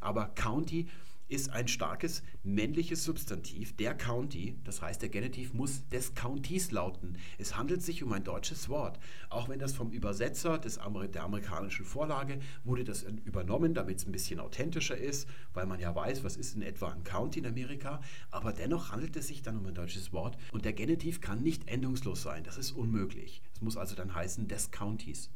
Aber 0.01 0.29
County 0.35 0.89
ist 1.29 1.51
ein 1.51 1.69
starkes 1.69 2.23
männliches 2.43 3.05
Substantiv, 3.05 3.77
der 3.77 3.95
County, 3.95 4.59
das 4.65 4.81
heißt 4.83 5.03
der 5.03 5.09
Genitiv 5.09 5.55
muss 5.55 5.89
des 5.89 6.15
Countys 6.15 6.71
lauten. 6.71 7.17
Es 7.39 7.57
handelt 7.57 7.83
sich 7.83 8.03
um 8.03 8.13
ein 8.13 8.25
deutsches 8.25 8.69
Wort. 8.69 8.99
Auch 9.29 9.49
wenn 9.49 9.59
das 9.59 9.75
vom 9.75 9.91
Übersetzer 9.91 10.59
des 10.59 10.79
Amer 10.79 11.09
der 11.09 11.25
amerikanischen 11.25 11.85
Vorlage 11.85 12.39
wurde 12.65 12.85
das 12.85 13.03
übernommen, 13.25 13.75
damit 13.75 13.99
es 13.99 14.07
ein 14.07 14.13
bisschen 14.13 14.41
authentischer 14.41 14.97
ist, 14.97 15.29
weil 15.53 15.67
man 15.67 15.81
ja 15.81 15.95
weiß, 15.95 16.23
was 16.23 16.37
ist 16.37 16.55
in 16.55 16.63
etwa 16.63 16.89
ein 16.89 17.05
County 17.05 17.41
in 17.41 17.47
Amerika, 17.47 18.01
aber 18.31 18.53
dennoch 18.53 18.93
handelt 18.93 19.17
es 19.17 19.29
sich 19.29 19.43
dann 19.43 19.59
um 19.59 19.67
ein 19.67 19.75
deutsches 19.75 20.13
Wort 20.13 20.37
und 20.53 20.65
der 20.65 20.73
Genitiv 20.73 21.21
kann 21.21 21.43
nicht 21.43 21.69
endungslos 21.69 22.23
sein, 22.23 22.45
das 22.45 22.59
ist 22.59 22.73
unmöglich. 22.73 23.43
Es 23.55 23.63
muss 23.63 23.77
also 23.77 23.95
dann 23.95 24.15
heißen 24.15 24.49
des 24.49 24.71
Countys. 24.71 25.31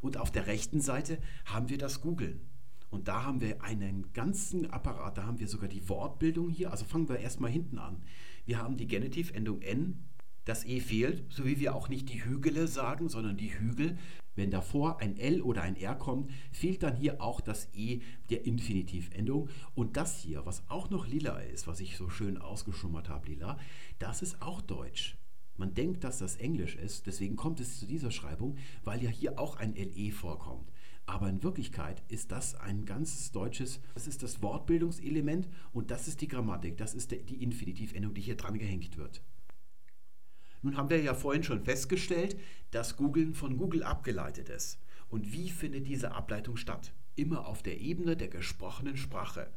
Und 0.00 0.18
auf 0.18 0.30
der 0.30 0.46
rechten 0.46 0.80
Seite 0.80 1.18
haben 1.46 1.68
wir 1.68 1.78
das 1.78 2.00
Googeln. 2.00 2.40
Und 2.90 3.08
da 3.08 3.24
haben 3.24 3.40
wir 3.40 3.62
einen 3.62 4.12
ganzen 4.12 4.70
Apparat, 4.70 5.18
da 5.18 5.26
haben 5.26 5.40
wir 5.40 5.48
sogar 5.48 5.68
die 5.68 5.88
Wortbildung 5.88 6.50
hier. 6.50 6.70
Also 6.70 6.84
fangen 6.84 7.08
wir 7.08 7.18
erstmal 7.18 7.50
hinten 7.50 7.78
an. 7.78 8.02
Wir 8.44 8.58
haben 8.58 8.76
die 8.76 8.86
Genitivendung 8.86 9.60
n 9.62 10.04
Das 10.44 10.64
E 10.64 10.78
fehlt, 10.78 11.24
so 11.32 11.44
wie 11.44 11.58
wir 11.58 11.74
auch 11.74 11.88
nicht 11.88 12.08
die 12.08 12.24
Hügele 12.24 12.68
sagen, 12.68 13.08
sondern 13.08 13.36
die 13.36 13.58
Hügel. 13.58 13.98
Wenn 14.36 14.50
davor 14.50 15.00
ein 15.00 15.16
L 15.16 15.40
oder 15.42 15.62
ein 15.62 15.76
R 15.76 15.96
kommt, 15.96 16.30
fehlt 16.52 16.82
dann 16.82 16.94
hier 16.94 17.20
auch 17.20 17.40
das 17.40 17.68
E 17.74 18.00
der 18.30 18.44
Infinitivendung. 18.44 19.48
Und 19.74 19.96
das 19.96 20.18
hier, 20.18 20.46
was 20.46 20.62
auch 20.68 20.90
noch 20.90 21.08
lila 21.08 21.38
ist, 21.38 21.66
was 21.66 21.80
ich 21.80 21.96
so 21.96 22.08
schön 22.08 22.36
ausgeschummert 22.38 23.08
habe, 23.08 23.28
lila, 23.28 23.58
das 23.98 24.22
ist 24.22 24.42
auch 24.42 24.60
Deutsch. 24.60 25.16
Man 25.56 25.72
denkt, 25.74 26.04
dass 26.04 26.18
das 26.18 26.36
Englisch 26.36 26.76
ist, 26.76 27.06
deswegen 27.06 27.34
kommt 27.34 27.60
es 27.60 27.80
zu 27.80 27.86
dieser 27.86 28.10
Schreibung, 28.10 28.58
weil 28.84 29.02
ja 29.02 29.08
hier 29.08 29.38
auch 29.38 29.56
ein 29.56 29.74
LE 29.74 30.12
vorkommt. 30.12 30.70
Aber 31.06 31.28
in 31.28 31.42
Wirklichkeit 31.42 32.02
ist 32.08 32.32
das 32.32 32.56
ein 32.56 32.84
ganzes 32.84 33.30
deutsches, 33.30 33.80
das 33.94 34.08
ist 34.08 34.24
das 34.24 34.42
Wortbildungselement 34.42 35.48
und 35.72 35.92
das 35.92 36.08
ist 36.08 36.20
die 36.20 36.28
Grammatik, 36.28 36.76
das 36.76 36.94
ist 36.94 37.12
die 37.12 37.42
Infinitivendung, 37.42 38.12
die 38.12 38.20
hier 38.20 38.36
dran 38.36 38.58
gehängt 38.58 38.96
wird. 38.96 39.22
Nun 40.62 40.76
haben 40.76 40.90
wir 40.90 41.00
ja 41.00 41.14
vorhin 41.14 41.44
schon 41.44 41.62
festgestellt, 41.62 42.36
dass 42.72 42.96
Googlen 42.96 43.34
von 43.34 43.56
Google 43.56 43.84
abgeleitet 43.84 44.48
ist. 44.48 44.80
Und 45.08 45.32
wie 45.32 45.50
findet 45.50 45.86
diese 45.86 46.12
Ableitung 46.12 46.56
statt? 46.56 46.92
Immer 47.14 47.46
auf 47.46 47.62
der 47.62 47.80
Ebene 47.80 48.16
der 48.16 48.28
gesprochenen 48.28 48.96
Sprache. 48.96 49.48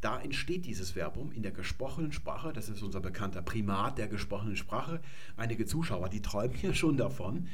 Da 0.00 0.20
entsteht 0.20 0.66
dieses 0.66 0.90
Verbum 0.90 1.30
in 1.30 1.44
der 1.44 1.52
gesprochenen 1.52 2.10
Sprache, 2.10 2.52
das 2.52 2.68
ist 2.68 2.82
unser 2.82 3.00
bekannter 3.00 3.40
Primat 3.40 3.98
der 3.98 4.08
gesprochenen 4.08 4.56
Sprache. 4.56 5.00
Einige 5.36 5.64
Zuschauer, 5.64 6.08
die 6.08 6.22
träumen 6.22 6.56
hier 6.56 6.74
schon 6.74 6.96
davon. 6.96 7.46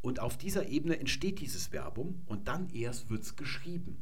Und 0.00 0.20
auf 0.20 0.38
dieser 0.38 0.68
Ebene 0.68 0.98
entsteht 0.98 1.40
dieses 1.40 1.66
Verbum 1.68 2.22
und 2.26 2.48
dann 2.48 2.70
erst 2.70 3.10
wird 3.10 3.22
es 3.22 3.36
geschrieben. 3.36 3.98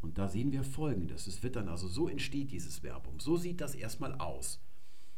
Und 0.00 0.18
da 0.18 0.28
sehen 0.28 0.52
wir 0.52 0.64
folgendes. 0.64 1.26
Es 1.26 1.42
wird 1.42 1.56
dann 1.56 1.68
also 1.68 1.88
so 1.88 2.08
entsteht 2.08 2.50
dieses 2.50 2.78
Verbum. 2.78 3.20
So 3.20 3.36
sieht 3.36 3.60
das 3.60 3.74
erstmal 3.74 4.14
aus. 4.14 4.60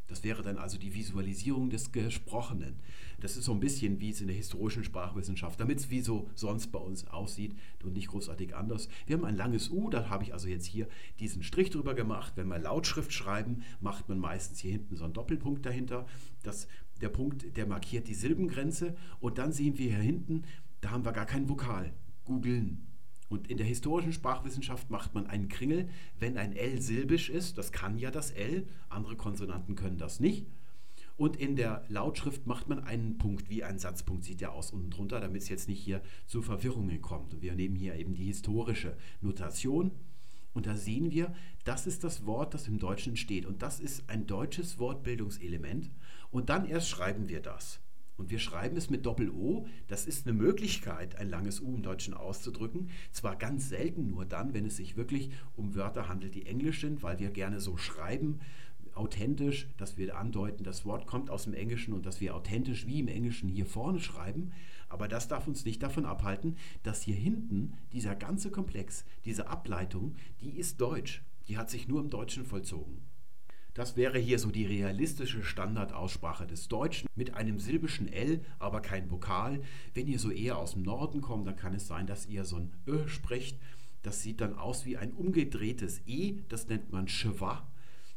Das 0.09 0.23
wäre 0.23 0.43
dann 0.43 0.59
also 0.59 0.79
die 0.79 0.95
Visualisierung 0.95 1.71
des 1.71 1.91
Gesprochenen. 1.91 2.77
Das 3.21 3.37
ist 3.37 3.45
so 3.45 3.53
ein 3.53 3.61
bisschen 3.61 4.01
wie 4.01 4.11
es 4.11 4.21
in 4.21 4.29
der 4.29 4.37
historischen 4.37 4.85
Sprachwissenschaft, 4.85 5.59
damit 5.59 5.81
es 5.81 5.91
wie 5.91 6.01
so 6.01 6.31
sonst 6.35 6.71
bei 6.71 6.79
uns 6.79 7.09
aussieht 7.09 7.57
und 7.83 7.95
nicht 7.95 8.09
großartig 8.09 8.55
anders. 8.55 8.89
Wir 9.07 9.17
haben 9.17 9.25
ein 9.25 9.37
langes 9.37 9.71
U, 9.71 9.91
da 9.91 10.09
habe 10.09 10.23
ich 10.23 10.33
also 10.33 10.49
jetzt 10.49 10.67
hier 10.67 10.87
diesen 11.19 11.43
Strich 11.43 11.71
drüber 11.71 11.95
gemacht. 11.95 12.35
Wenn 12.37 12.49
wir 12.49 12.59
Lautschrift 12.59 13.13
schreiben, 13.13 13.65
macht 13.81 14.09
man 14.09 14.19
meistens 14.19 14.61
hier 14.61 14.73
hinten 14.73 14.97
so 14.97 15.05
einen 15.05 15.15
Doppelpunkt 15.15 15.67
dahinter. 15.67 16.07
Das, 16.45 16.69
der 17.03 17.09
Punkt, 17.09 17.57
der 17.57 17.67
markiert 17.67 18.09
die 18.09 18.15
Silbengrenze. 18.15 18.97
Und 19.21 19.39
dann 19.39 19.53
sehen 19.53 19.79
wir 19.79 19.91
hier 19.91 19.99
hinten, 19.99 20.45
da 20.81 20.91
haben 20.91 21.05
wir 21.05 21.13
gar 21.13 21.27
kein 21.27 21.49
Vokal. 21.49 21.93
Googeln. 22.25 22.87
Und 23.29 23.49
in 23.49 23.57
der 23.57 23.67
historischen 23.67 24.13
Sprachwissenschaft 24.13 24.91
macht 24.91 25.15
man 25.15 25.27
einen 25.27 25.49
Kringel, 25.49 25.89
wenn 26.19 26.37
ein 26.37 26.53
L 26.53 26.81
silbisch 26.81 27.29
ist. 27.29 27.59
Das 27.59 27.73
kann 27.73 27.99
ja 27.99 28.11
das 28.11 28.31
L, 28.31 28.69
andere 28.89 29.17
Konsonanten 29.17 29.75
können 29.75 29.99
das 29.99 30.21
nicht. 30.21 30.47
Und 31.17 31.37
in 31.37 31.57
der 31.57 31.85
Lautschrift 31.89 32.47
macht 32.47 32.69
man 32.69 32.85
einen 32.85 33.17
Punkt, 33.17 33.49
wie 33.49 33.65
ein 33.65 33.79
Satzpunkt 33.79 34.25
sieht 34.25 34.43
ja 34.43 34.51
aus 34.51 34.71
unten 34.71 34.91
drunter, 34.91 35.19
damit 35.19 35.43
es 35.43 35.49
jetzt 35.49 35.67
nicht 35.67 35.81
hier 35.81 36.03
zu 36.27 36.43
Verwirrungen 36.43 37.01
kommt. 37.01 37.33
Und 37.33 37.43
wir 37.43 37.55
nehmen 37.55 37.75
hier 37.75 37.95
eben 37.95 38.15
die 38.15 38.27
historische 38.27 38.97
Notation. 39.23 39.93
Und 40.53 40.67
da 40.67 40.77
sehen 40.77 41.11
wir, 41.11 41.35
das 41.65 41.87
ist 41.87 42.05
das 42.05 42.27
Wort, 42.27 42.55
das 42.55 42.69
im 42.69 42.79
Deutschen 42.79 43.11
entsteht. 43.13 43.47
Und 43.47 43.63
das 43.63 43.81
ist 43.81 44.09
ein 44.09 44.27
deutsches 44.27 44.79
Wortbildungselement. 44.79 45.91
Und 46.37 46.51
dann 46.51 46.67
erst 46.67 46.91
schreiben 46.91 47.31
wir 47.31 47.41
das. 47.41 47.81
Und 48.19 48.29
wir 48.29 48.39
schreiben 48.39 48.77
es 48.77 48.91
mit 48.91 49.07
Doppel-O. 49.07 49.67
Das 49.89 50.05
ist 50.05 50.27
eine 50.27 50.37
Möglichkeit, 50.37 51.17
ein 51.17 51.31
langes 51.31 51.63
U 51.63 51.75
im 51.75 51.83
Deutschen 51.83 52.13
auszudrücken. 52.13 52.91
Zwar 53.11 53.37
ganz 53.37 53.71
selten 53.71 54.11
nur 54.11 54.27
dann, 54.27 54.53
wenn 54.53 54.67
es 54.67 54.77
sich 54.77 54.99
wirklich 54.99 55.31
um 55.57 55.75
Wörter 55.75 56.11
handelt, 56.11 56.35
die 56.35 56.45
englisch 56.45 56.83
sind, 56.83 57.03
weil 57.03 57.19
wir 57.21 57.31
gerne 57.31 57.59
so 57.59 57.79
schreiben, 57.79 58.41
authentisch, 58.93 59.67
dass 59.79 59.97
wir 59.97 60.15
andeuten, 60.15 60.63
das 60.63 60.85
Wort 60.85 61.07
kommt 61.07 61.31
aus 61.31 61.45
dem 61.45 61.55
Englischen 61.55 61.95
und 61.95 62.05
dass 62.05 62.21
wir 62.21 62.35
authentisch 62.35 62.87
wie 62.87 63.01
im 63.01 63.09
Englischen 63.09 63.49
hier 63.49 63.65
vorne 63.65 64.01
schreiben. 64.01 64.53
Aber 64.91 65.09
das 65.09 65.29
darf 65.29 65.49
uns 65.49 65.65
nicht 65.65 65.83
davon 65.83 66.05
abhalten, 66.05 66.59
dass 66.83 67.01
hier 67.01 67.17
hinten 67.17 67.79
dieser 67.95 68.15
ganze 68.15 68.51
Komplex, 68.51 69.07
diese 69.25 69.49
Ableitung, 69.49 70.17
die 70.43 70.59
ist 70.59 70.83
deutsch. 70.83 71.23
Die 71.49 71.57
hat 71.57 71.71
sich 71.71 71.89
nur 71.89 72.03
im 72.03 72.11
Deutschen 72.11 72.45
vollzogen. 72.45 73.07
Das 73.77 73.95
wäre 73.95 74.19
hier 74.19 74.39
so 74.39 74.51
die 74.51 74.65
realistische 74.65 75.45
Standardaussprache 75.45 76.47
des 76.47 76.67
Deutschen 76.67 77.11
mit 77.15 77.35
einem 77.35 77.59
silbischen 77.59 78.11
L, 78.11 78.41
aber 78.59 78.81
kein 78.81 79.11
Vokal. 79.11 79.61
Wenn 79.93 80.09
ihr 80.09 80.19
so 80.19 80.31
eher 80.31 80.57
aus 80.57 80.73
dem 80.73 80.83
Norden 80.83 81.21
kommt, 81.21 81.47
dann 81.47 81.57
kann 81.57 81.75
es 81.75 81.87
sein, 81.87 82.07
dass 82.07 82.25
ihr 82.25 82.47
so 82.47 82.57
ein 82.57 82.73
Ö 82.87 83.07
sprecht. 83.07 83.61
Das 84.03 84.23
sieht 84.23 84.41
dann 84.41 84.57
aus 84.57 84.87
wie 84.87 84.97
ein 84.97 85.13
umgedrehtes 85.13 86.01
E, 86.07 86.39
das 86.49 86.69
nennt 86.69 86.91
man 86.91 87.07
Schwa. 87.07 87.69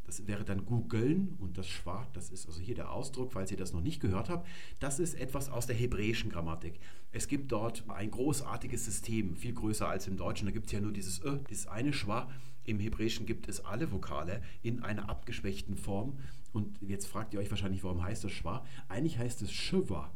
Das 0.06 0.28
wäre 0.28 0.46
dann 0.46 0.66
googeln 0.66 1.36
und 1.40 1.58
das 1.58 1.68
Schwa, 1.68 2.08
das 2.14 2.30
ist 2.30 2.48
also 2.48 2.62
hier 2.62 2.76
der 2.76 2.94
Ausdruck, 2.94 3.34
falls 3.34 3.52
ihr 3.52 3.58
das 3.58 3.74
noch 3.74 3.82
nicht 3.82 4.00
gehört 4.00 4.30
habt. 4.30 4.48
Das 4.80 4.98
ist 4.98 5.14
etwas 5.14 5.50
aus 5.50 5.68
der 5.68 5.76
hebräischen 5.76 6.32
Grammatik. 6.32 6.80
Es 7.12 7.28
gibt 7.28 7.52
dort 7.52 7.84
ein 7.90 8.12
großartiges 8.12 8.86
System, 8.86 9.36
viel 9.36 9.54
größer 9.54 9.90
als 9.90 10.08
im 10.08 10.16
Deutschen. 10.16 10.46
Da 10.46 10.54
gibt 10.54 10.68
es 10.68 10.72
ja 10.72 10.80
nur 10.80 10.94
dieses 10.94 11.22
Ö, 11.22 11.40
dieses 11.50 11.68
eine 11.68 11.92
Schwa. 11.92 12.30
Im 12.70 12.80
Hebräischen 12.80 13.26
gibt 13.26 13.50
es 13.50 13.66
alle 13.66 13.92
Vokale 13.92 14.44
in 14.62 14.84
einer 14.84 15.10
abgeschwächten 15.10 15.76
Form. 15.76 16.20
Und 16.54 16.80
jetzt 16.82 17.08
fragt 17.08 17.34
ihr 17.34 17.40
euch 17.40 17.50
wahrscheinlich, 17.50 17.84
warum 17.84 18.04
heißt 18.04 18.24
das 18.24 18.32
Schwa? 18.32 18.64
Eigentlich 18.88 19.18
heißt 19.18 19.42
es 19.42 19.52
Shiva. 19.52 20.14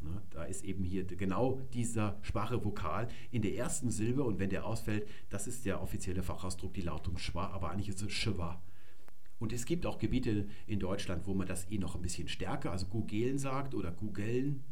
Na, 0.00 0.22
da 0.30 0.44
ist 0.44 0.64
eben 0.64 0.84
hier 0.84 1.04
genau 1.04 1.62
dieser 1.72 2.18
schwache 2.20 2.62
Vokal 2.62 3.08
in 3.30 3.40
der 3.40 3.56
ersten 3.56 3.90
Silbe 3.90 4.22
und 4.22 4.38
wenn 4.38 4.50
der 4.50 4.66
ausfällt, 4.66 5.08
das 5.30 5.46
ist 5.46 5.64
der 5.64 5.82
offizielle 5.82 6.22
Fachausdruck, 6.22 6.74
die 6.74 6.82
Lautung 6.82 7.16
Schwa, 7.16 7.46
aber 7.46 7.70
eigentlich 7.70 7.88
ist 7.88 8.02
es 8.02 8.12
Shiva. 8.12 8.62
Und 9.38 9.52
es 9.54 9.64
gibt 9.64 9.86
auch 9.86 9.98
Gebiete 9.98 10.46
in 10.66 10.80
Deutschland, 10.80 11.26
wo 11.26 11.32
man 11.32 11.48
das 11.48 11.70
eh 11.70 11.78
noch 11.78 11.96
ein 11.96 12.02
bisschen 12.02 12.28
stärker, 12.28 12.70
also 12.70 12.86
Gugelen 12.86 13.38
sagt 13.38 13.74
oder 13.74 13.92
Gugelen 13.92 14.62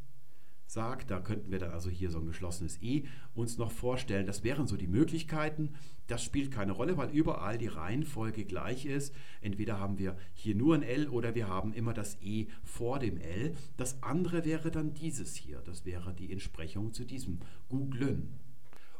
sagt. 0.66 1.10
Da 1.10 1.20
könnten 1.20 1.50
wir 1.50 1.58
dann 1.58 1.72
also 1.72 1.90
hier 1.90 2.10
so 2.10 2.18
ein 2.18 2.26
geschlossenes 2.26 2.82
E 2.82 3.04
uns 3.34 3.58
noch 3.58 3.72
vorstellen. 3.72 4.26
Das 4.26 4.44
wären 4.44 4.66
so 4.66 4.76
die 4.76 4.86
Möglichkeiten. 4.86 5.74
Das 6.06 6.22
spielt 6.22 6.50
keine 6.50 6.72
Rolle, 6.72 6.96
weil 6.96 7.10
überall 7.10 7.58
die 7.58 7.66
Reihenfolge 7.66 8.44
gleich 8.44 8.86
ist. 8.86 9.14
Entweder 9.40 9.80
haben 9.80 9.98
wir 9.98 10.16
hier 10.34 10.54
nur 10.54 10.74
ein 10.74 10.82
L 10.82 11.08
oder 11.08 11.34
wir 11.34 11.48
haben 11.48 11.72
immer 11.72 11.94
das 11.94 12.16
E 12.22 12.46
vor 12.62 12.98
dem 12.98 13.18
L. 13.18 13.54
Das 13.76 14.02
andere 14.02 14.44
wäre 14.44 14.70
dann 14.70 14.94
dieses 14.94 15.34
hier. 15.34 15.62
Das 15.64 15.84
wäre 15.84 16.14
die 16.14 16.30
Entsprechung 16.32 16.92
zu 16.92 17.04
diesem 17.04 17.40
Googlen. 17.68 18.28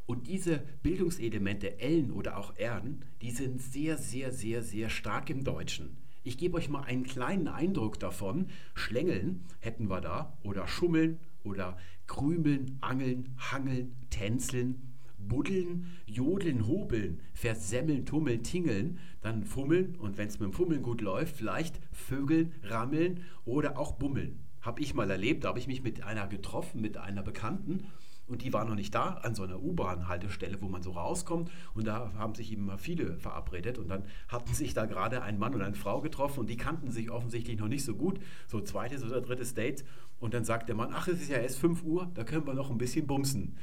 Und 0.05 0.27
diese 0.27 0.63
Bildungselemente 0.83 1.79
L'n 1.79 2.11
oder 2.11 2.37
auch 2.37 2.55
R'n, 2.55 3.01
die 3.21 3.31
sind 3.31 3.61
sehr, 3.61 3.97
sehr, 3.97 4.31
sehr, 4.31 4.63
sehr 4.63 4.89
stark 4.89 5.29
im 5.29 5.43
Deutschen. 5.43 5.97
Ich 6.23 6.37
gebe 6.37 6.57
euch 6.57 6.69
mal 6.69 6.83
einen 6.83 7.03
kleinen 7.03 7.47
Eindruck 7.47 7.99
davon. 7.99 8.47
Schlängeln 8.73 9.45
hätten 9.59 9.89
wir 9.89 10.01
da 10.01 10.37
oder 10.43 10.67
schummeln 10.67 11.19
oder 11.47 11.77
krümeln, 12.05 12.77
angeln, 12.81 13.35
hangeln, 13.37 13.95
tänzeln, 14.09 14.81
buddeln, 15.17 15.87
jodeln, 16.05 16.67
hobeln, 16.67 17.19
versemmeln, 17.33 18.05
tummeln, 18.05 18.43
tingeln, 18.43 18.99
dann 19.21 19.43
fummeln 19.43 19.95
und 19.95 20.17
wenn 20.17 20.27
es 20.27 20.39
mit 20.39 20.49
dem 20.49 20.53
Fummeln 20.53 20.81
gut 20.81 21.01
läuft, 21.01 21.35
vielleicht 21.35 21.79
vögeln, 21.91 22.53
rammeln 22.63 23.23
oder 23.45 23.77
auch 23.77 23.93
bummeln. 23.93 24.39
Habe 24.61 24.81
ich 24.81 24.93
mal 24.93 25.09
erlebt, 25.09 25.43
da 25.43 25.49
habe 25.49 25.59
ich 25.59 25.67
mich 25.67 25.83
mit 25.83 26.03
einer 26.03 26.27
getroffen, 26.27 26.81
mit 26.81 26.97
einer 26.97 27.23
Bekannten 27.23 27.85
und 28.27 28.41
die 28.41 28.51
war 28.51 28.65
noch 28.65 28.75
nicht 28.75 28.93
da 28.93 29.19
an 29.23 29.35
so 29.35 29.43
einer 29.43 29.61
U-Bahn-Haltestelle, 29.61 30.61
wo 30.61 30.67
man 30.67 30.83
so 30.83 30.91
rauskommt. 30.91 31.49
Und 31.73 31.87
da 31.87 32.11
haben 32.17 32.35
sich 32.35 32.51
eben 32.51 32.65
mal 32.65 32.77
viele 32.77 33.17
verabredet. 33.19 33.77
Und 33.77 33.87
dann 33.87 34.03
hatten 34.27 34.53
sich 34.53 34.73
da 34.73 34.85
gerade 34.85 35.21
ein 35.21 35.39
Mann 35.39 35.53
und 35.55 35.61
eine 35.61 35.75
Frau 35.75 36.01
getroffen 36.01 36.41
und 36.41 36.49
die 36.49 36.57
kannten 36.57 36.91
sich 36.91 37.09
offensichtlich 37.09 37.57
noch 37.57 37.67
nicht 37.67 37.85
so 37.85 37.95
gut. 37.95 38.19
So 38.47 38.59
zweites 38.59 39.03
oder 39.03 39.21
drittes 39.21 39.53
Date. 39.53 39.85
Und 40.19 40.33
dann 40.33 40.43
sagt 40.43 40.67
der 40.67 40.75
Mann, 40.75 40.91
ach, 40.93 41.07
es 41.07 41.21
ist 41.21 41.29
ja 41.29 41.37
erst 41.37 41.59
5 41.59 41.83
Uhr, 41.83 42.11
da 42.15 42.23
können 42.23 42.45
wir 42.45 42.53
noch 42.53 42.69
ein 42.69 42.77
bisschen 42.77 43.07
bumsen. 43.07 43.55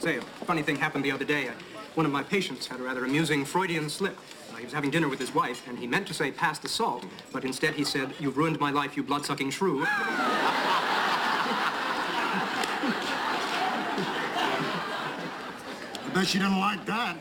Say, 0.00 0.18
a 0.18 0.44
funny 0.44 0.62
thing 0.62 0.76
happened 0.76 1.04
the 1.04 1.12
other 1.12 1.24
day. 1.24 1.48
One 1.94 2.04
of 2.04 2.12
my 2.12 2.22
patients 2.22 2.66
had 2.66 2.80
a 2.80 2.82
rather 2.82 3.04
amusing 3.04 3.44
Freudian 3.44 3.88
slip. 3.88 4.18
Uh, 4.52 4.56
he 4.56 4.64
was 4.64 4.72
having 4.72 4.90
dinner 4.90 5.08
with 5.08 5.18
his 5.18 5.34
wife, 5.34 5.66
and 5.68 5.78
he 5.78 5.86
meant 5.86 6.06
to 6.08 6.14
say, 6.14 6.30
pass 6.30 6.58
the 6.58 6.68
salt, 6.68 7.06
but 7.32 7.44
instead 7.44 7.74
he 7.74 7.84
said, 7.84 8.10
you've 8.20 8.36
ruined 8.36 8.60
my 8.60 8.70
life, 8.70 8.96
you 8.96 9.02
blood-sucking 9.02 9.50
shrew. 9.50 9.86
Bet 16.14 16.26
she 16.26 16.38
didn't 16.38 16.60
like 16.60 16.84
that. 16.86 17.16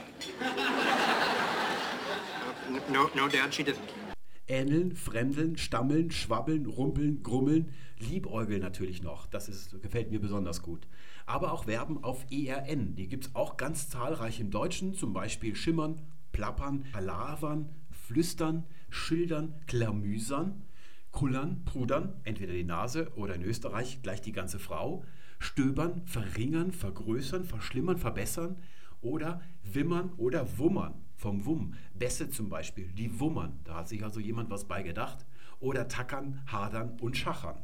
No, 2.92 3.10
no, 3.16 3.28
Dad, 3.28 3.54
she 3.54 3.64
didn't. 3.64 3.90
Ähneln, 4.48 4.96
fremdeln, 4.96 5.58
stammeln, 5.58 6.12
schwabbeln, 6.12 6.66
rumpeln, 6.66 7.24
grummeln, 7.24 7.74
liebäugeln 7.98 8.62
natürlich 8.62 9.02
noch. 9.02 9.26
Das 9.26 9.50
ist, 9.50 9.82
gefällt 9.82 10.12
mir 10.12 10.20
besonders 10.20 10.62
gut. 10.62 10.88
Aber 11.26 11.54
auch 11.54 11.64
Verben 11.64 12.04
auf 12.04 12.26
ERN, 12.30 12.96
die 12.96 13.08
gibt 13.08 13.26
es 13.26 13.36
auch 13.36 13.58
ganz 13.58 13.90
zahlreich 13.90 14.40
im 14.40 14.52
Deutschen, 14.52 14.94
zum 14.94 15.14
Beispiel 15.14 15.56
schimmern, 15.56 16.02
plappern, 16.34 16.86
palavern, 16.92 17.70
flüstern, 17.90 18.66
schildern, 18.90 19.56
klamüsern, 19.66 20.62
kullern, 21.12 21.64
pudern, 21.64 22.20
entweder 22.26 22.54
die 22.54 22.66
Nase 22.66 23.12
oder 23.16 23.36
in 23.36 23.44
Österreich 23.44 24.02
gleich 24.04 24.22
die 24.22 24.34
ganze 24.34 24.60
Frau, 24.60 25.06
stöbern, 25.40 26.02
verringern, 26.06 26.72
vergrößern, 26.72 27.46
verschlimmern, 27.46 27.98
verbessern, 27.98 28.58
oder 29.04 29.42
wimmern 29.64 30.12
oder 30.18 30.58
wummern 30.58 31.06
vom 31.16 31.46
Wumm. 31.46 31.76
Bässe 31.94 32.30
zum 32.30 32.50
Beispiel, 32.50 32.92
die 32.94 33.20
wummern. 33.20 33.60
Da 33.64 33.76
hat 33.76 33.88
sich 33.88 34.04
also 34.04 34.20
jemand 34.20 34.50
was 34.50 34.68
bei 34.68 34.84
gedacht. 34.84 35.26
oder 35.60 35.88
tackern, 35.88 36.42
hadern 36.48 37.00
und 37.00 37.16
schachern. 37.16 37.58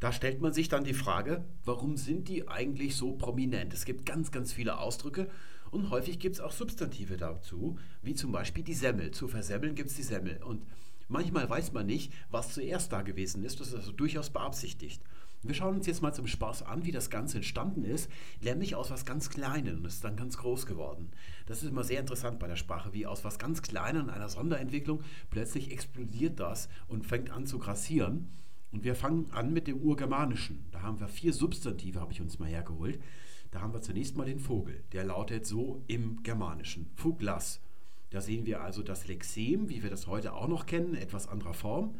Da 0.00 0.12
stellt 0.12 0.40
man 0.40 0.52
sich 0.52 0.68
dann 0.68 0.84
die 0.84 0.94
Frage, 0.94 1.44
warum 1.64 1.96
sind 1.96 2.28
die 2.28 2.48
eigentlich 2.48 2.96
so 2.96 3.12
prominent? 3.12 3.74
Es 3.74 3.84
gibt 3.84 4.06
ganz, 4.06 4.30
ganz 4.30 4.52
viele 4.52 4.78
Ausdrücke 4.78 5.28
und 5.70 5.90
häufig 5.90 6.18
gibt 6.18 6.36
es 6.36 6.40
auch 6.40 6.52
Substantive 6.52 7.16
dazu, 7.16 7.78
wie 8.00 8.14
zum 8.14 8.32
Beispiel 8.32 8.64
die 8.64 8.74
Semmel. 8.74 9.10
Zu 9.10 9.28
versemmeln 9.28 9.74
gibt 9.74 9.90
es 9.90 9.96
die 9.96 10.02
Semmel. 10.02 10.42
Und 10.42 10.64
manchmal 11.08 11.50
weiß 11.50 11.72
man 11.72 11.86
nicht, 11.86 12.12
was 12.30 12.54
zuerst 12.54 12.92
da 12.92 13.02
gewesen 13.02 13.44
ist. 13.44 13.60
Das 13.60 13.68
ist 13.68 13.74
also 13.74 13.92
durchaus 13.92 14.30
beabsichtigt. 14.30 15.02
Wir 15.42 15.54
schauen 15.54 15.76
uns 15.76 15.86
jetzt 15.86 16.02
mal 16.02 16.12
zum 16.12 16.26
Spaß 16.26 16.64
an, 16.64 16.84
wie 16.84 16.90
das 16.90 17.10
Ganze 17.10 17.36
entstanden 17.36 17.84
ist, 17.84 18.10
nämlich 18.40 18.74
aus 18.74 18.90
was 18.90 19.04
ganz 19.04 19.30
Kleinem 19.30 19.78
und 19.78 19.84
ist 19.84 20.02
dann 20.02 20.16
ganz 20.16 20.36
groß 20.36 20.66
geworden. 20.66 21.10
Das 21.46 21.62
ist 21.62 21.68
immer 21.70 21.84
sehr 21.84 22.00
interessant 22.00 22.40
bei 22.40 22.48
der 22.48 22.56
Sprache, 22.56 22.92
wie 22.92 23.06
aus 23.06 23.24
was 23.24 23.38
ganz 23.38 23.62
Kleinem 23.62 24.10
einer 24.10 24.28
Sonderentwicklung 24.28 25.00
plötzlich 25.30 25.70
explodiert 25.70 26.40
das 26.40 26.68
und 26.88 27.06
fängt 27.06 27.30
an 27.30 27.46
zu 27.46 27.60
grassieren. 27.60 28.28
Und 28.72 28.82
wir 28.82 28.96
fangen 28.96 29.30
an 29.30 29.52
mit 29.52 29.68
dem 29.68 29.78
Urgermanischen. 29.80 30.66
Da 30.72 30.82
haben 30.82 30.98
wir 30.98 31.06
vier 31.06 31.32
Substantive, 31.32 32.00
habe 32.00 32.12
ich 32.12 32.20
uns 32.20 32.40
mal 32.40 32.48
hergeholt. 32.48 33.00
Da 33.52 33.60
haben 33.60 33.72
wir 33.72 33.80
zunächst 33.80 34.16
mal 34.16 34.26
den 34.26 34.40
Vogel. 34.40 34.82
Der 34.92 35.04
lautet 35.04 35.46
so 35.46 35.82
im 35.86 36.22
Germanischen. 36.24 36.90
Fuglas. 36.96 37.60
Da 38.10 38.20
sehen 38.20 38.44
wir 38.44 38.62
also 38.62 38.82
das 38.82 39.06
Lexem, 39.06 39.68
wie 39.68 39.84
wir 39.84 39.90
das 39.90 40.08
heute 40.08 40.32
auch 40.32 40.48
noch 40.48 40.66
kennen, 40.66 40.94
etwas 40.94 41.28
anderer 41.28 41.54
Form. 41.54 41.94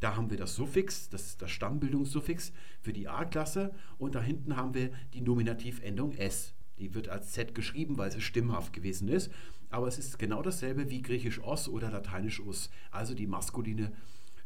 Da 0.00 0.16
haben 0.16 0.30
wir 0.30 0.36
das 0.36 0.54
Suffix, 0.54 1.08
das 1.08 1.26
ist 1.26 1.42
das 1.42 1.50
Stammbildungssuffix 1.50 2.52
für 2.80 2.92
die 2.92 3.08
A-Klasse. 3.08 3.72
Und 3.98 4.14
da 4.14 4.22
hinten 4.22 4.56
haben 4.56 4.74
wir 4.74 4.90
die 5.12 5.20
Nominativendung 5.20 6.12
S. 6.12 6.54
Die 6.78 6.94
wird 6.94 7.08
als 7.08 7.32
Z 7.32 7.54
geschrieben, 7.54 7.98
weil 7.98 8.12
sie 8.12 8.20
stimmhaft 8.20 8.72
gewesen 8.72 9.08
ist. 9.08 9.32
Aber 9.70 9.88
es 9.88 9.98
ist 9.98 10.18
genau 10.18 10.42
dasselbe 10.42 10.90
wie 10.90 11.02
griechisch 11.02 11.42
os 11.42 11.68
oder 11.68 11.90
lateinisch 11.90 12.40
us, 12.40 12.70
also 12.90 13.14
die 13.14 13.26
maskuline 13.26 13.92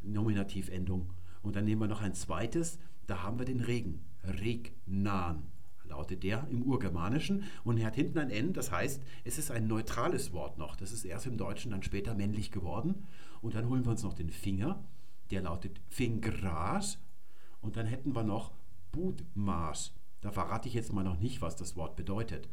Nominativendung. 0.01 1.13
Und 1.41 1.55
dann 1.55 1.65
nehmen 1.65 1.81
wir 1.81 1.87
noch 1.87 2.01
ein 2.01 2.13
zweites, 2.13 2.79
da 3.07 3.23
haben 3.23 3.37
wir 3.37 3.45
den 3.45 3.59
Regen, 3.59 4.03
regnan 4.23 5.43
lautet 5.85 6.23
der 6.23 6.47
im 6.49 6.63
Urgermanischen 6.63 7.43
und 7.63 7.77
er 7.77 7.87
hat 7.87 7.95
hinten 7.95 8.17
ein 8.17 8.29
N, 8.29 8.53
das 8.53 8.71
heißt, 8.71 9.01
es 9.25 9.37
ist 9.37 9.51
ein 9.51 9.67
neutrales 9.67 10.31
Wort 10.33 10.57
noch. 10.57 10.75
Das 10.75 10.91
ist 10.91 11.05
erst 11.05 11.27
im 11.27 11.37
Deutschen 11.37 11.71
dann 11.71 11.83
später 11.83 12.15
männlich 12.15 12.51
geworden. 12.51 13.07
Und 13.41 13.55
dann 13.55 13.67
holen 13.67 13.85
wir 13.85 13.91
uns 13.91 14.03
noch 14.03 14.13
den 14.13 14.29
Finger, 14.29 14.83
der 15.31 15.41
lautet 15.41 15.79
Fingras 15.89 16.99
und 17.61 17.77
dann 17.77 17.85
hätten 17.85 18.15
wir 18.15 18.23
noch 18.23 18.51
Budmaß. 18.91 19.93
Da 20.21 20.31
verrate 20.31 20.67
ich 20.67 20.73
jetzt 20.73 20.93
mal 20.93 21.03
noch 21.03 21.19
nicht, 21.19 21.41
was 21.41 21.55
das 21.55 21.75
Wort 21.75 21.95
bedeutet. 21.95 22.47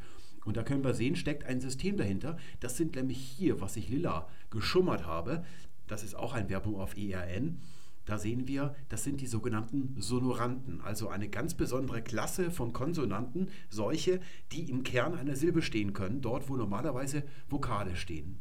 Und 0.44 0.56
da 0.56 0.62
können 0.62 0.84
wir 0.84 0.94
sehen, 0.94 1.16
steckt 1.16 1.44
ein 1.44 1.60
System 1.60 1.96
dahinter. 1.96 2.36
Das 2.60 2.76
sind 2.76 2.96
nämlich 2.96 3.18
hier, 3.18 3.60
was 3.60 3.76
ich 3.76 3.88
lila 3.88 4.28
geschummert 4.50 5.06
habe. 5.06 5.44
Das 5.86 6.02
ist 6.02 6.14
auch 6.14 6.34
ein 6.34 6.48
Verbum 6.48 6.76
auf 6.76 6.96
ERN. 6.96 7.60
Da 8.06 8.18
sehen 8.18 8.48
wir, 8.48 8.74
das 8.88 9.04
sind 9.04 9.20
die 9.20 9.26
sogenannten 9.26 9.94
Sonoranten, 10.00 10.80
also 10.80 11.08
eine 11.08 11.28
ganz 11.28 11.54
besondere 11.54 12.02
Klasse 12.02 12.50
von 12.50 12.72
Konsonanten, 12.72 13.50
solche, 13.68 14.20
die 14.52 14.70
im 14.70 14.82
Kern 14.82 15.14
einer 15.14 15.36
Silbe 15.36 15.62
stehen 15.62 15.92
können, 15.92 16.20
dort 16.20 16.48
wo 16.48 16.56
normalerweise 16.56 17.22
Vokale 17.48 17.94
stehen. 17.94 18.40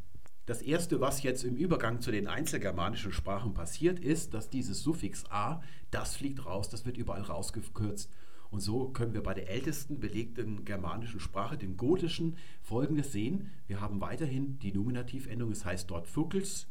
Das 0.50 0.64
erste, 0.64 1.00
was 1.00 1.22
jetzt 1.22 1.44
im 1.44 1.56
Übergang 1.56 2.02
zu 2.02 2.10
den 2.10 2.26
einzelgermanischen 2.26 3.12
Sprachen 3.12 3.54
passiert, 3.54 4.00
ist, 4.00 4.34
dass 4.34 4.50
dieses 4.50 4.82
Suffix 4.82 5.26
a, 5.30 5.62
das 5.92 6.16
fliegt 6.16 6.44
raus, 6.44 6.70
das 6.70 6.88
wird 6.88 6.98
überall 6.98 7.22
rausgekürzt. 7.22 8.10
Und 8.50 8.60
so 8.60 8.90
können 8.90 9.14
wir 9.14 9.22
bei 9.22 9.36
der 9.36 9.48
ältesten 9.48 10.00
belegten 10.00 10.66
germanischen 10.66 11.20
Sprache, 11.20 11.56
dem 11.56 11.78
Gotischen, 11.78 12.36
folgendes 12.64 13.12
sehen. 13.12 13.52
Wir 13.68 13.80
haben 13.80 14.02
weiterhin 14.02 14.58
die 14.58 14.74
Nominativendung, 14.74 15.52
es 15.52 15.66
heißt 15.66 15.88
dort 15.92 16.08
Fuckels, 16.08 16.66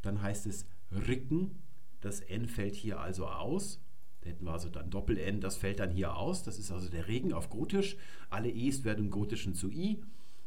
dann 0.00 0.22
heißt 0.22 0.46
es 0.46 0.64
Ricken, 0.90 1.62
das 2.00 2.20
N 2.20 2.48
fällt 2.48 2.74
hier 2.74 3.00
also 3.00 3.26
aus. 3.26 3.82
Da 4.22 4.30
hätten 4.30 4.46
wir 4.46 4.52
also 4.52 4.70
dann 4.70 4.88
Doppel-N, 4.88 5.42
das 5.42 5.58
fällt 5.58 5.78
dann 5.80 5.90
hier 5.90 6.16
aus. 6.16 6.42
Das 6.42 6.58
ist 6.58 6.72
also 6.72 6.88
der 6.88 7.06
Regen 7.06 7.34
auf 7.34 7.50
Gotisch. 7.50 7.98
Alle 8.30 8.48
E's 8.48 8.82
werden 8.82 9.04
im 9.04 9.10
Gotischen 9.10 9.54
zu 9.54 9.70
I. 9.70 10.02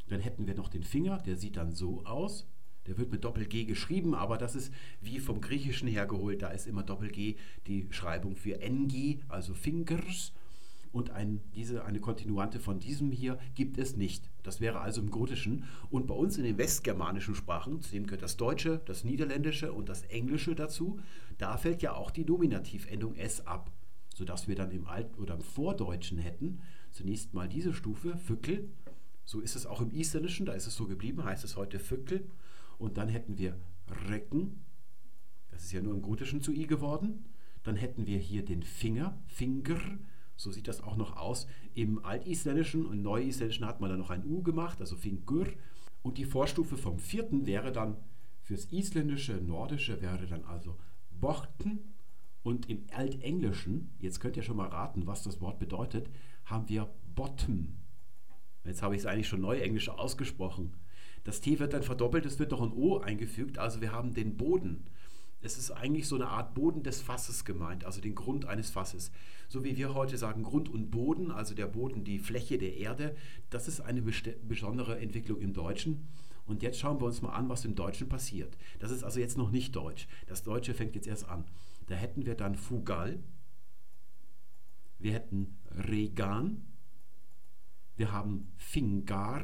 Dann 0.10 0.20
hätten 0.20 0.48
wir 0.48 0.56
noch 0.56 0.70
den 0.70 0.84
Finger, 0.84 1.18
der 1.20 1.38
sieht 1.38 1.58
dann 1.58 1.72
so 1.72 2.04
aus. 2.06 2.48
Der 2.86 2.98
wird 2.98 3.12
mit 3.12 3.26
Doppel-G 3.26 3.66
geschrieben, 3.66 4.16
aber 4.16 4.38
das 4.38 4.56
ist 4.56 4.74
wie 5.02 5.20
vom 5.20 5.42
Griechischen 5.42 5.90
hergeholt. 5.90 6.42
Da 6.42 6.50
ist 6.50 6.68
immer 6.68 6.84
Doppel-G 6.84 7.36
die 7.68 7.88
Schreibung 7.90 8.38
für 8.38 8.62
NG, 8.62 9.20
also 9.28 9.54
Fingers 9.54 10.32
und 10.94 11.12
ein, 11.12 11.42
diese, 11.54 11.84
eine 11.86 12.00
Kontinuante 12.00 12.60
von 12.60 12.80
diesem 12.80 13.12
hier 13.12 13.38
gibt 13.56 13.78
es 13.78 13.98
nicht. 13.98 14.30
Das 14.44 14.62
wäre 14.62 14.80
also 14.80 15.02
im 15.02 15.12
Gotischen. 15.12 15.66
Und 15.90 16.08
bei 16.08 16.16
uns 16.16 16.38
in 16.38 16.44
den 16.44 16.58
westgermanischen 16.58 17.36
Sprachen, 17.36 17.82
zu 17.82 17.92
dem 17.92 18.06
gehört 18.06 18.24
das 18.24 18.38
Deutsche, 18.38 18.82
das 18.86 19.04
Niederländische 19.04 19.74
und 19.74 19.90
das 19.90 20.04
Englische 20.04 20.56
dazu, 20.56 21.00
da 21.38 21.58
fällt 21.58 21.82
ja 21.82 21.94
auch 21.94 22.10
die 22.10 22.26
Nominativendung 22.26 23.16
S 23.16 23.46
ab, 23.46 23.72
sodass 24.16 24.48
wir 24.48 24.56
dann 24.56 24.72
im 24.72 24.88
Alt- 24.88 25.18
oder 25.20 25.36
im 25.36 25.42
Vordeutschen 25.42 26.18
hätten 26.18 26.62
zunächst 26.92 27.34
mal 27.34 27.48
diese 27.48 27.74
Stufe, 27.74 28.18
Fückel. 28.18 28.70
So 29.28 29.42
ist 29.42 29.58
es 29.58 29.66
auch 29.66 29.82
im 29.82 29.92
Isländischen, 29.92 30.46
da 30.46 30.54
ist 30.54 30.68
es 30.68 30.78
so 30.78 30.88
geblieben, 30.88 31.26
heißt 31.26 31.44
es 31.44 31.58
heute 31.58 31.80
Fückel. 31.80 32.26
Und 32.78 32.98
dann 32.98 33.10
hätten 33.10 33.38
wir 33.38 33.60
Recken, 34.08 34.64
das 35.52 35.66
ist 35.66 35.74
ja 35.74 35.82
nur 35.82 35.94
im 35.94 36.02
Gotischen 36.02 36.42
zu 36.42 36.54
I 36.54 36.66
geworden. 36.66 37.26
Dann 37.64 37.76
hätten 37.76 38.08
wir 38.08 38.20
hier 38.20 38.46
den 38.46 38.64
Finger, 38.64 39.22
Finger, 39.28 39.82
so 40.38 40.50
sieht 40.50 40.70
das 40.70 40.82
auch 40.82 40.96
noch 40.96 41.18
aus. 41.18 41.46
Im 41.74 42.06
Altisländischen 42.06 42.86
und 42.86 43.02
Neuisländischen 43.02 43.66
hat 43.66 43.82
man 43.82 43.90
dann 43.90 44.00
noch 44.00 44.12
ein 44.12 44.26
U 44.26 44.42
gemacht, 44.44 44.80
also 44.80 44.96
Fingur. 44.96 45.48
Und 46.04 46.18
die 46.18 46.24
Vorstufe 46.24 46.78
vom 46.78 46.98
vierten 46.98 47.46
wäre 47.46 47.74
dann 47.74 47.98
fürs 48.44 48.72
Isländische, 48.72 49.42
Nordische 49.42 50.02
wäre 50.02 50.26
dann 50.26 50.46
also 50.46 50.78
Bochten. 51.12 51.96
Und 52.44 52.70
im 52.70 52.86
Altenglischen, 52.94 53.94
jetzt 54.00 54.22
könnt 54.22 54.38
ihr 54.38 54.44
schon 54.44 54.56
mal 54.56 54.70
raten, 54.70 55.06
was 55.06 55.24
das 55.24 55.42
Wort 55.42 55.60
bedeutet, 55.60 56.10
haben 56.46 56.70
wir 56.70 56.90
Bottom. 57.14 57.76
Jetzt 58.68 58.82
habe 58.82 58.96
ich 58.96 59.02
es 59.02 59.06
eigentlich 59.06 59.28
schon 59.28 59.42
Neuenglisch 59.42 59.90
ausgesprochen. 59.90 60.74
Das 61.24 61.42
T 61.42 61.60
wird 61.60 61.74
dann 61.74 61.84
verdoppelt, 61.84 62.26
es 62.26 62.40
wird 62.40 62.52
noch 62.52 62.62
ein 62.62 62.72
O 62.72 63.00
eingefügt, 63.00 63.58
also 63.58 63.82
wir 63.82 63.92
haben 63.92 64.14
den 64.14 64.38
Boden 64.38 64.86
es 65.42 65.58
ist 65.58 65.72
eigentlich 65.72 66.08
so 66.08 66.16
eine 66.16 66.28
Art 66.28 66.56
Boden 66.56 66.84
des 66.84 67.02
Fasses 67.02 67.46
gemeint, 67.46 67.86
also 67.86 68.02
den 68.02 68.16
Grund 68.16 68.46
eines 68.46 68.70
Fasses. 68.70 69.12
So 69.48 69.64
wie 69.64 69.78
wir 69.78 69.94
heute 69.94 70.18
sagen 70.18 70.44
Grund 70.44 70.68
und 70.70 70.90
Boden, 70.90 71.32
also 71.32 71.54
der 71.54 71.68
Boden, 71.68 72.04
die 72.04 72.20
Fläche 72.20 72.58
der 72.58 72.78
Erde, 72.78 73.16
das 73.50 73.68
ist 73.68 73.82
eine 73.82 74.02
besondere 74.02 75.00
Entwicklung 75.00 75.40
im 75.40 75.54
Deutschen. 75.54 76.08
Und 76.46 76.64
jetzt 76.64 76.80
schauen 76.80 77.00
wir 77.00 77.06
uns 77.06 77.22
mal 77.22 77.34
an, 77.34 77.50
was 77.50 77.66
im 77.66 77.76
Deutschen 77.76 78.10
passiert. 78.10 78.58
Das 78.80 78.90
ist 78.90 79.04
also 79.04 79.20
jetzt 79.20 79.38
noch 79.38 79.52
nicht 79.52 79.76
Deutsch. 79.76 80.08
Das 80.28 80.44
Deutsche 80.44 80.74
fängt 80.74 80.96
jetzt 80.96 81.08
erst 81.08 81.28
an. 81.28 81.46
Da 81.88 81.96
hätten 81.96 82.26
wir 82.26 82.36
dann 82.36 82.56
Fugal, 82.56 83.20
wir 84.98 85.14
hätten 85.14 85.58
Regan, 85.72 86.66
wir 87.98 88.12
haben 88.12 88.52
Fingar 88.56 89.44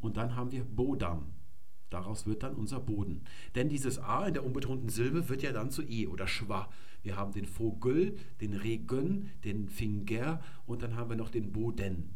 und 0.00 0.16
dann 0.16 0.36
haben 0.36 0.52
wir 0.52 0.64
Bodam. 0.64 1.34
Daraus 1.90 2.26
wird 2.26 2.42
dann 2.42 2.54
unser 2.54 2.80
Boden. 2.80 3.22
Denn 3.54 3.68
dieses 3.68 3.98
A 3.98 4.26
in 4.26 4.34
der 4.34 4.44
unbetonten 4.44 4.88
Silbe 4.88 5.28
wird 5.28 5.42
ja 5.42 5.52
dann 5.52 5.70
zu 5.70 5.82
E 5.82 6.06
oder 6.06 6.26
Schwa. 6.26 6.68
Wir 7.02 7.16
haben 7.16 7.32
den 7.32 7.46
Vogel, 7.46 8.16
den 8.40 8.54
Regen, 8.54 9.30
den 9.44 9.68
Finger 9.68 10.40
und 10.66 10.82
dann 10.82 10.96
haben 10.96 11.10
wir 11.10 11.16
noch 11.16 11.30
den 11.30 11.52
Boden. 11.52 12.14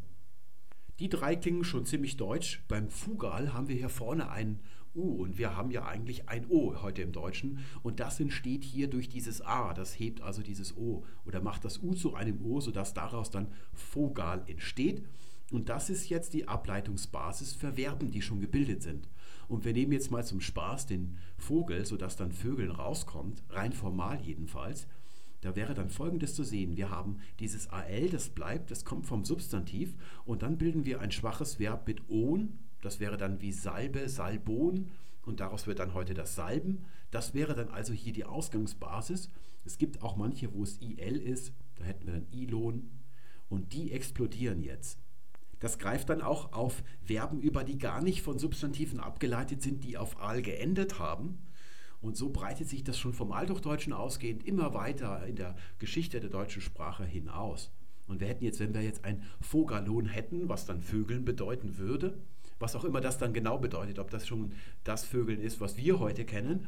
Die 0.99 1.09
drei 1.09 1.37
klingen 1.37 1.63
schon 1.63 1.87
ziemlich 1.87 2.17
deutsch. 2.17 2.65
Beim 2.67 2.89
Fugal 2.89 3.53
haben 3.53 3.69
wir 3.69 3.77
hier 3.77 3.89
vorne 3.89 4.31
ein 4.31 4.61
U 4.95 5.23
und 5.23 5.39
wir 5.39 5.57
haben 5.57 5.71
ja 5.71 5.87
eigentlich 5.87 6.29
ein 6.29 6.47
O 6.49 6.75
heute 6.83 7.03
im 7.03 7.13
Deutschen 7.13 7.59
und 7.83 8.01
das 8.01 8.21
entsteht 8.21 8.65
hier 8.65 8.89
durch 8.89 9.09
dieses 9.09 9.41
A. 9.41 9.75
Das 9.75 9.99
hebt 9.99 10.21
also 10.21 10.43
dieses 10.43 10.77
O 10.77 11.05
oder 11.25 11.41
macht 11.41 11.65
das 11.65 11.83
U 11.83 11.95
zu 11.95 12.15
einem 12.15 12.45
O, 12.45 12.61
sodass 12.61 12.95
daraus 12.95 13.31
dann 13.31 13.49
Vogal 13.93 14.43
entsteht. 14.47 15.05
Und 15.51 15.69
das 15.71 15.89
ist 15.89 16.09
jetzt 16.09 16.35
die 16.35 16.47
Ableitungsbasis 16.47 17.55
für 17.55 17.73
Verben, 17.73 18.11
die 18.11 18.21
schon 18.21 18.41
gebildet 18.41 18.83
sind. 18.83 19.09
Und 19.49 19.65
wir 19.65 19.73
nehmen 19.73 19.93
jetzt 19.93 20.11
mal 20.11 20.25
zum 20.25 20.41
Spaß 20.41 20.87
den 20.87 21.17
Vogel, 21.39 21.87
sodass 21.87 22.17
dann 22.17 22.33
Vögeln 22.33 22.71
rauskommt, 22.71 23.43
rein 23.49 23.73
formal 23.73 24.21
jedenfalls. 24.21 24.87
Da 25.41 25.57
wäre 25.57 25.73
dann 25.73 25.89
Folgendes 25.89 26.35
zu 26.35 26.43
sehen. 26.43 26.77
Wir 26.77 26.91
haben 26.91 27.19
dieses 27.39 27.71
AL, 27.71 28.11
das 28.11 28.29
bleibt, 28.29 28.71
das 28.71 28.85
kommt 28.85 29.07
vom 29.07 29.25
Substantiv 29.25 29.95
und 30.25 30.43
dann 30.43 30.59
bilden 30.59 30.85
wir 30.85 31.01
ein 31.01 31.13
schwaches 31.13 31.59
Verb 31.59 31.87
mit 31.87 32.11
on. 32.11 32.59
Das 32.81 33.01
wäre 33.01 33.17
dann 33.17 33.41
wie 33.41 33.53
Salbe, 33.53 34.09
Salbon 34.09 34.91
und 35.25 35.41
daraus 35.41 35.67
wird 35.67 35.79
dann 35.79 35.95
heute 35.95 36.15
das 36.15 36.35
Salben. 36.35 36.85
Das 37.11 37.35
wäre 37.35 37.55
dann 37.55 37.69
also 37.69 37.93
hier 37.93 38.13
die 38.13 38.25
Ausgangsbasis. 38.25 39.31
Es 39.65 39.79
gibt 39.79 40.03
auch 40.03 40.17
manche, 40.17 40.55
wo 40.55 40.63
es 40.63 40.81
IL 40.81 41.17
ist, 41.17 41.53
da 41.77 41.85
hätten 41.85 42.07
wir 42.07 42.15
dann 42.15 42.27
Ilon 42.33 42.91
und 43.49 43.73
die 43.73 43.93
explodieren 43.93 44.63
jetzt. 44.63 44.99
Das 45.61 45.79
greift 45.79 46.09
dann 46.09 46.23
auch 46.23 46.53
auf 46.53 46.83
Verben 47.03 47.41
über, 47.41 47.65
die 47.65 47.79
gar 47.79 48.01
nicht 48.01 48.23
von 48.23 48.39
Substantiven 48.39 49.01
abgeleitet 49.01 49.63
sind, 49.63 49.83
die 49.85 49.99
auf 49.99 50.21
al 50.21 50.43
geendet 50.43 50.99
haben. 50.99 51.39
Und 52.01 52.17
so 52.17 52.31
breitet 52.31 52.69
sich 52.69 52.85
das 52.85 52.97
schon 52.97 53.13
vom 53.13 53.33
Althochdeutschen 53.33 53.93
ausgehend 53.93 54.45
immer 54.45 54.73
weiter 54.73 55.27
in 55.27 55.35
der 55.35 55.57
Geschichte 55.81 56.21
der 56.21 56.31
deutschen 56.31 56.63
Sprache 56.63 57.05
hinaus. 57.05 57.73
Und 58.07 58.21
wir 58.21 58.29
hätten 58.29 58.45
jetzt, 58.45 58.61
wenn 58.61 58.73
wir 58.73 58.83
jetzt 58.83 59.05
ein 59.05 59.23
Vogalon 59.41 60.07
hätten, 60.07 60.49
was 60.49 60.65
dann 60.65 60.81
Vögeln 60.81 61.25
bedeuten 61.25 61.77
würde, 61.77 62.17
was 62.59 62.75
auch 62.77 62.85
immer 62.85 63.01
das 63.01 63.19
dann 63.19 63.33
genau 63.33 63.59
bedeutet, 63.59 63.99
ob 63.99 64.11
das 64.11 64.27
schon 64.27 64.53
das 64.85 65.05
Vögeln 65.05 65.41
ist, 65.41 65.61
was 65.61 65.77
wir 65.77 65.99
heute 65.99 66.25
kennen, 66.25 66.67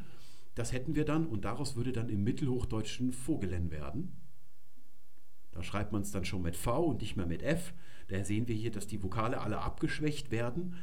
Das 0.55 0.73
hätten 0.73 0.95
wir 0.95 1.05
dann 1.05 1.27
und 1.27 1.45
daraus 1.45 1.75
würde 1.75 1.93
dann 1.93 2.09
im 2.09 2.23
Mittelhochdeutschen 2.23 3.13
Vogelen 3.13 3.71
werden. 3.71 4.17
Da 5.51 5.63
schreibt 5.63 5.91
man 5.91 6.01
es 6.01 6.11
dann 6.11 6.25
schon 6.25 6.41
mit 6.41 6.55
V 6.55 6.83
und 6.83 7.01
nicht 7.01 7.15
mehr 7.15 7.25
mit 7.25 7.43
F. 7.43 7.73
Da 8.09 8.23
sehen 8.23 8.47
wir 8.47 8.55
hier, 8.55 8.71
dass 8.71 8.87
die 8.87 9.01
Vokale 9.01 9.39
alle 9.39 9.59
abgeschwächt 9.59 10.31
werden. 10.31 10.75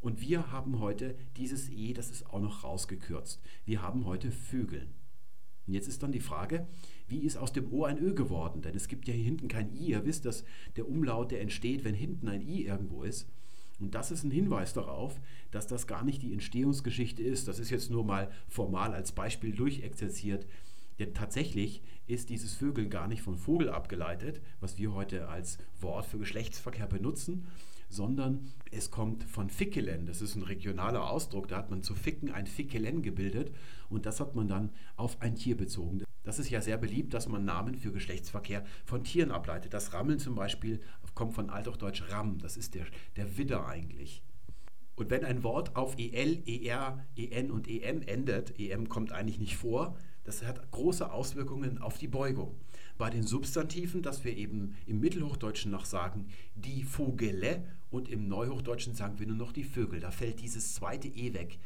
Und 0.00 0.20
wir 0.20 0.52
haben 0.52 0.80
heute 0.80 1.16
dieses 1.36 1.70
E, 1.70 1.94
das 1.94 2.10
ist 2.10 2.26
auch 2.26 2.40
noch 2.40 2.64
rausgekürzt. 2.64 3.40
Wir 3.64 3.80
haben 3.80 4.04
heute 4.04 4.30
Vögeln. 4.30 4.94
Und 5.66 5.72
jetzt 5.72 5.88
ist 5.88 6.02
dann 6.02 6.12
die 6.12 6.20
Frage, 6.20 6.66
wie 7.08 7.20
ist 7.20 7.38
aus 7.38 7.52
dem 7.52 7.72
O 7.72 7.84
ein 7.84 7.98
Ö 7.98 8.12
geworden? 8.14 8.60
Denn 8.60 8.74
es 8.74 8.88
gibt 8.88 9.08
ja 9.08 9.14
hier 9.14 9.24
hinten 9.24 9.48
kein 9.48 9.74
I. 9.74 9.90
Ihr 9.90 10.04
wisst, 10.04 10.26
dass 10.26 10.44
der 10.76 10.86
Umlaut, 10.86 11.30
der 11.30 11.40
entsteht, 11.40 11.84
wenn 11.84 11.94
hinten 11.94 12.28
ein 12.28 12.42
I 12.42 12.66
irgendwo 12.66 13.02
ist. 13.02 13.30
Und 13.80 13.94
das 13.94 14.10
ist 14.10 14.24
ein 14.24 14.30
Hinweis 14.30 14.72
darauf, 14.72 15.20
dass 15.50 15.66
das 15.66 15.86
gar 15.86 16.04
nicht 16.04 16.22
die 16.22 16.32
Entstehungsgeschichte 16.32 17.22
ist. 17.22 17.48
Das 17.48 17.58
ist 17.58 17.70
jetzt 17.70 17.90
nur 17.90 18.04
mal 18.04 18.30
formal 18.48 18.94
als 18.94 19.12
Beispiel 19.12 19.52
durchexerziert. 19.52 20.46
Denn 20.98 21.12
tatsächlich 21.12 21.82
ist 22.06 22.30
dieses 22.30 22.54
Vögeln 22.54 22.90
gar 22.90 23.08
nicht 23.08 23.22
von 23.22 23.36
Vogel 23.36 23.68
abgeleitet, 23.68 24.40
was 24.60 24.78
wir 24.78 24.94
heute 24.94 25.28
als 25.28 25.58
Wort 25.80 26.06
für 26.06 26.18
Geschlechtsverkehr 26.18 26.86
benutzen, 26.86 27.46
sondern 27.88 28.52
es 28.70 28.90
kommt 28.90 29.24
von 29.24 29.50
Fickelen. 29.50 30.06
Das 30.06 30.20
ist 30.20 30.34
ein 30.36 30.42
regionaler 30.42 31.10
Ausdruck. 31.10 31.48
Da 31.48 31.56
hat 31.56 31.70
man 31.70 31.82
zu 31.82 31.94
Ficken 31.94 32.30
ein 32.30 32.46
Fickelen 32.46 33.02
gebildet 33.02 33.52
und 33.88 34.06
das 34.06 34.20
hat 34.20 34.34
man 34.34 34.48
dann 34.48 34.70
auf 34.96 35.20
ein 35.20 35.36
Tier 35.36 35.56
bezogen. 35.56 36.02
Das 36.24 36.38
ist 36.38 36.48
ja 36.50 36.62
sehr 36.62 36.78
beliebt, 36.78 37.12
dass 37.12 37.28
man 37.28 37.44
Namen 37.44 37.74
für 37.74 37.92
Geschlechtsverkehr 37.92 38.64
von 38.84 39.04
Tieren 39.04 39.30
ableitet. 39.30 39.74
Das 39.74 39.92
Rammeln 39.92 40.18
zum 40.18 40.34
Beispiel 40.34 40.80
kommt 41.14 41.34
von 41.34 41.50
Althochdeutsch 41.50 42.02
Ram, 42.10 42.38
das 42.38 42.56
ist 42.56 42.74
der, 42.74 42.86
der 43.16 43.36
Widder 43.36 43.66
eigentlich. 43.66 44.22
Und 44.96 45.10
wenn 45.10 45.24
ein 45.24 45.42
Wort 45.42 45.74
auf 45.74 45.96
EL, 45.98 46.42
ER, 46.46 47.04
EN 47.16 47.50
und 47.50 47.68
EM 47.68 48.02
endet, 48.02 48.58
EM 48.58 48.88
kommt 48.88 49.12
eigentlich 49.12 49.40
nicht 49.40 49.56
vor, 49.56 49.96
das 50.22 50.42
hat 50.42 50.70
große 50.70 51.12
Auswirkungen 51.12 51.78
auf 51.78 51.98
die 51.98 52.08
Beugung. 52.08 52.54
Bei 52.96 53.10
den 53.10 53.24
Substantiven, 53.24 54.02
dass 54.02 54.24
wir 54.24 54.36
eben 54.36 54.76
im 54.86 55.00
Mittelhochdeutschen 55.00 55.70
noch 55.70 55.84
sagen, 55.84 56.28
die 56.54 56.84
Vogele 56.84 57.64
und 57.90 58.08
im 58.08 58.28
Neuhochdeutschen 58.28 58.94
sagen 58.94 59.18
wir 59.18 59.26
nur 59.26 59.36
noch 59.36 59.52
die 59.52 59.64
Vögel. 59.64 60.00
Da 60.00 60.10
fällt 60.10 60.40
dieses 60.40 60.74
zweite 60.74 61.08
E 61.08 61.34
weg. 61.34 61.58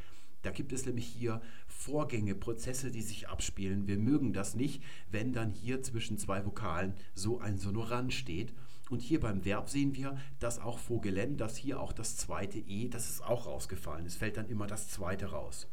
Da 0.43 0.51
gibt 0.51 0.73
es 0.73 0.87
nämlich 0.87 1.07
hier 1.07 1.43
Vorgänge, 1.67 2.35
Prozesse, 2.35 2.91
die 2.91 3.03
sich 3.03 3.29
abspielen. 3.29 3.87
Wir 3.87 3.99
mögen 3.99 4.33
das 4.33 4.55
nicht, 4.55 4.83
wenn 5.11 5.33
dann 5.33 5.51
hier 5.51 5.83
zwischen 5.83 6.17
zwei 6.17 6.45
Vokalen 6.47 6.95
so 7.15 7.41
ein 7.41 7.59
Sonorant 7.59 8.15
steht. 8.15 8.55
Und 8.91 9.03
hier 9.03 9.21
beim 9.21 9.45
Verb 9.45 9.69
sehen 9.69 9.95
wir, 9.95 10.17
dass 10.39 10.59
auch 10.59 10.79
Vogelen, 10.79 11.37
dass 11.37 11.57
hier 11.57 11.81
auch 11.81 11.93
das 11.93 12.17
zweite 12.17 12.59
E, 12.59 12.89
das 12.89 13.11
ist 13.11 13.23
auch 13.23 13.47
rausgefallen. 13.47 14.07
Es 14.07 14.17
fällt 14.17 14.37
dann 14.37 14.49
immer 14.49 14.67
das 14.67 14.89
zweite 14.89 15.27
raus. 15.27 15.69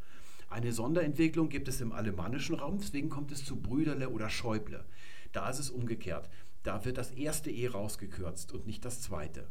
Eine 0.50 0.74
Sonderentwicklung 0.74 1.50
gibt 1.50 1.68
es 1.68 1.82
im 1.82 1.92
alemannischen 1.92 2.56
Raum, 2.56 2.78
deswegen 2.78 3.10
kommt 3.10 3.32
es 3.32 3.44
zu 3.44 3.56
Brüderle 3.56 4.10
oder 4.10 4.30
Schäuble. 4.30 4.86
Da 5.32 5.50
ist 5.50 5.60
es 5.60 5.70
umgekehrt. 5.70 6.30
Da 6.64 6.86
wird 6.86 6.98
das 6.98 7.12
erste 7.12 7.52
E 7.52 7.68
rausgekürzt 7.68 8.54
und 8.54 8.66
nicht 8.66 8.86
das 8.86 9.02
zweite. 9.02 9.48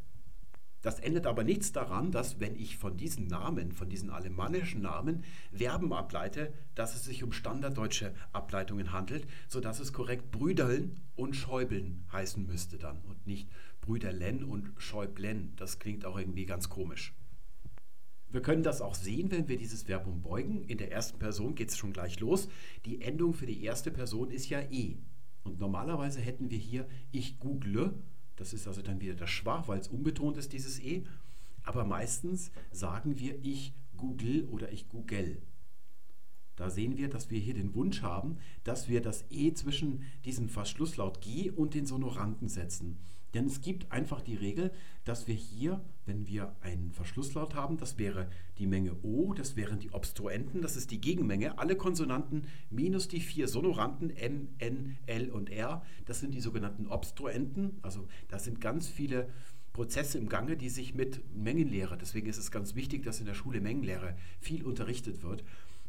Das 0.84 1.00
ändert 1.00 1.26
aber 1.26 1.44
nichts 1.44 1.72
daran, 1.72 2.12
dass 2.12 2.40
wenn 2.40 2.54
ich 2.54 2.76
von 2.76 2.98
diesen 2.98 3.26
Namen, 3.26 3.72
von 3.72 3.88
diesen 3.88 4.10
alemannischen 4.10 4.82
Namen 4.82 5.24
Verben 5.50 5.94
ableite, 5.94 6.52
dass 6.74 6.94
es 6.94 7.04
sich 7.04 7.24
um 7.24 7.32
standarddeutsche 7.32 8.12
Ableitungen 8.34 8.92
handelt, 8.92 9.26
sodass 9.48 9.80
es 9.80 9.94
korrekt 9.94 10.30
Brüderln 10.30 11.00
und 11.16 11.36
Schäubeln 11.36 12.04
heißen 12.12 12.44
müsste 12.44 12.76
dann 12.76 13.00
und 13.08 13.26
nicht 13.26 13.48
Brüderlen 13.80 14.44
und 14.44 14.72
Schäublen. 14.76 15.54
Das 15.56 15.78
klingt 15.78 16.04
auch 16.04 16.18
irgendwie 16.18 16.44
ganz 16.44 16.68
komisch. 16.68 17.14
Wir 18.28 18.42
können 18.42 18.62
das 18.62 18.82
auch 18.82 18.94
sehen, 18.94 19.30
wenn 19.30 19.48
wir 19.48 19.56
dieses 19.56 19.88
Verb 19.88 20.06
umbeugen. 20.06 20.64
In 20.64 20.76
der 20.76 20.92
ersten 20.92 21.18
Person 21.18 21.54
geht 21.54 21.70
es 21.70 21.78
schon 21.78 21.94
gleich 21.94 22.20
los. 22.20 22.46
Die 22.84 23.00
Endung 23.00 23.32
für 23.32 23.46
die 23.46 23.64
erste 23.64 23.90
Person 23.90 24.30
ist 24.30 24.50
ja 24.50 24.60
e. 24.60 24.98
Und 25.44 25.58
normalerweise 25.58 26.20
hätten 26.20 26.50
wir 26.50 26.58
hier 26.58 26.86
ich 27.10 27.38
google 27.38 27.94
das 28.36 28.52
ist 28.52 28.66
also 28.66 28.82
dann 28.82 29.00
wieder 29.00 29.14
das 29.14 29.30
Schwach, 29.30 29.68
weil 29.68 29.78
es 29.78 29.88
unbetont 29.88 30.36
ist, 30.36 30.52
dieses 30.52 30.80
E. 30.80 31.04
Aber 31.62 31.84
meistens 31.84 32.50
sagen 32.70 33.18
wir 33.18 33.38
ich 33.42 33.72
google 33.96 34.44
oder 34.46 34.72
ich 34.72 34.88
google. 34.88 35.40
Da 36.56 36.70
sehen 36.70 36.96
wir, 36.96 37.08
dass 37.08 37.30
wir 37.30 37.40
hier 37.40 37.54
den 37.54 37.74
Wunsch 37.74 38.02
haben, 38.02 38.38
dass 38.62 38.88
wir 38.88 39.00
das 39.00 39.24
E 39.30 39.52
zwischen 39.54 40.04
diesen 40.24 40.48
Verschlusslaut 40.48 41.20
G 41.20 41.50
und 41.50 41.74
den 41.74 41.86
Sonoranten 41.86 42.48
setzen. 42.48 42.98
Denn 43.34 43.46
es 43.46 43.60
gibt 43.60 43.90
einfach 43.90 44.20
die 44.20 44.36
Regel, 44.36 44.70
dass 45.04 45.26
wir 45.26 45.34
hier, 45.34 45.84
wenn 46.06 46.26
wir 46.26 46.54
einen 46.60 46.92
Verschlusslaut 46.92 47.54
haben, 47.54 47.76
das 47.76 47.98
wäre 47.98 48.28
die 48.58 48.66
Menge 48.66 48.94
O, 49.02 49.34
das 49.34 49.56
wären 49.56 49.80
die 49.80 49.92
Obstruenten, 49.92 50.62
das 50.62 50.76
ist 50.76 50.92
die 50.92 51.00
Gegenmenge, 51.00 51.58
alle 51.58 51.76
Konsonanten 51.76 52.46
minus 52.70 53.08
die 53.08 53.20
vier 53.20 53.48
Sonoranten 53.48 54.10
M, 54.10 54.48
N, 54.58 54.96
L 55.06 55.30
und 55.30 55.50
R, 55.50 55.82
das 56.06 56.20
sind 56.20 56.32
die 56.32 56.40
sogenannten 56.40 56.86
Obstruenten. 56.86 57.78
Also 57.82 58.06
da 58.28 58.38
sind 58.38 58.60
ganz 58.60 58.88
viele 58.88 59.28
Prozesse 59.72 60.18
im 60.18 60.28
Gange, 60.28 60.56
die 60.56 60.68
sich 60.68 60.94
mit 60.94 61.20
Mengenlehre, 61.36 61.98
deswegen 61.98 62.28
ist 62.28 62.38
es 62.38 62.52
ganz 62.52 62.76
wichtig, 62.76 63.02
dass 63.02 63.18
in 63.18 63.26
der 63.26 63.34
Schule 63.34 63.60
Mengenlehre 63.60 64.14
viel 64.38 64.64
unterrichtet 64.64 65.24
wird. 65.24 65.42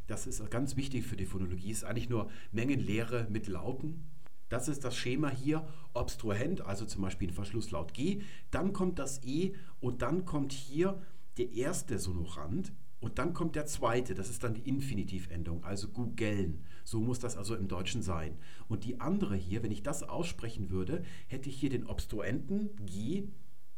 Das 0.08 0.26
ist 0.26 0.50
ganz 0.50 0.76
wichtig 0.76 1.06
für 1.06 1.16
die 1.16 1.26
Phonologie, 1.26 1.70
ist 1.70 1.84
eigentlich 1.84 2.08
nur 2.08 2.28
Mengenlehre 2.50 3.28
mit 3.30 3.46
Lauten 3.46 4.04
das 4.48 4.68
ist 4.68 4.84
das 4.84 4.96
Schema 4.96 5.30
hier, 5.30 5.66
obstruent, 5.92 6.60
also 6.60 6.84
zum 6.84 7.02
Beispiel 7.02 7.28
ein 7.28 7.34
Verschlusslaut 7.34 7.94
G. 7.94 8.22
Dann 8.50 8.72
kommt 8.72 8.98
das 8.98 9.22
E 9.24 9.54
und 9.80 10.02
dann 10.02 10.24
kommt 10.24 10.52
hier 10.52 11.00
der 11.38 11.52
erste 11.52 11.98
Sonorant 11.98 12.72
und 13.00 13.18
dann 13.18 13.34
kommt 13.34 13.56
der 13.56 13.66
zweite, 13.66 14.14
das 14.14 14.30
ist 14.30 14.42
dann 14.42 14.54
die 14.54 14.68
Infinitivendung, 14.68 15.64
also 15.64 15.88
googeln. 15.88 16.64
So 16.84 17.00
muss 17.00 17.18
das 17.18 17.36
also 17.36 17.54
im 17.54 17.68
Deutschen 17.68 18.02
sein. 18.02 18.38
Und 18.68 18.84
die 18.84 19.00
andere 19.00 19.36
hier, 19.36 19.62
wenn 19.62 19.72
ich 19.72 19.82
das 19.82 20.02
aussprechen 20.02 20.70
würde, 20.70 21.02
hätte 21.26 21.48
ich 21.48 21.56
hier 21.58 21.70
den 21.70 21.86
Obstruenten 21.86 22.70
G 22.86 23.28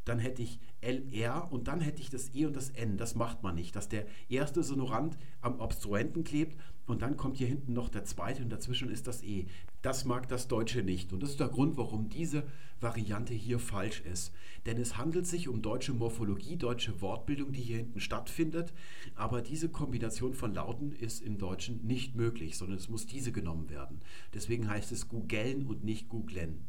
dann 0.09 0.18
hätte 0.18 0.42
ich 0.42 0.59
LR 0.81 1.52
und 1.52 1.68
dann 1.68 1.81
hätte 1.81 2.00
ich 2.00 2.11
das 2.11 2.35
E 2.35 2.46
und 2.46 2.57
das 2.57 2.70
N. 2.70 2.96
Das 2.96 3.14
macht 3.14 3.42
man 3.42 3.54
nicht, 3.54 3.76
dass 3.76 3.88
der 3.88 4.07
erste 4.28 4.62
Sonorant 4.62 5.18
am 5.40 5.61
Obstruenten 5.61 6.24
klebt 6.24 6.57
und 6.88 7.03
dann 7.03 7.16
kommt 7.16 7.37
hier 7.37 7.46
hinten 7.46 7.72
noch 7.72 7.88
der 7.88 8.05
zweite 8.05 8.42
und 8.42 8.51
dazwischen 8.51 8.90
ist 8.90 9.07
das 9.07 9.22
E. 9.22 9.46
Das 9.83 10.05
mag 10.05 10.29
das 10.29 10.48
Deutsche 10.48 10.83
nicht 10.83 11.12
und 11.12 11.22
das 11.22 11.31
ist 11.31 11.40
der 11.40 11.48
Grund, 11.48 11.77
warum 11.77 12.09
diese 12.09 12.44
Variante 12.81 13.35
hier 13.35 13.59
falsch 13.59 14.01
ist. 14.01 14.33
Denn 14.66 14.79
es 14.79 14.96
handelt 14.96 15.27
sich 15.27 15.48
um 15.48 15.62
deutsche 15.62 15.92
Morphologie, 15.92 16.57
deutsche 16.57 17.01
Wortbildung, 17.01 17.53
die 17.53 17.61
hier 17.61 17.79
hinten 17.79 18.01
stattfindet, 18.01 18.72
aber 19.14 19.42
diese 19.42 19.68
Kombination 19.68 20.35
von 20.35 20.55
Lauten 20.55 20.92
ist 20.92 21.22
im 21.22 21.38
Deutschen 21.38 21.87
nicht 21.87 22.16
möglich, 22.16 22.57
sondern 22.57 22.79
es 22.79 22.88
muss 22.88 23.07
diese 23.07 23.33
genommen 23.33 23.68
werden. 23.70 24.01
Deswegen 24.35 24.68
heißt 24.68 24.90
es 24.92 25.09
googeln 25.09 25.66
und 25.66 25.85
nicht 25.85 26.09
googlen. 26.09 26.66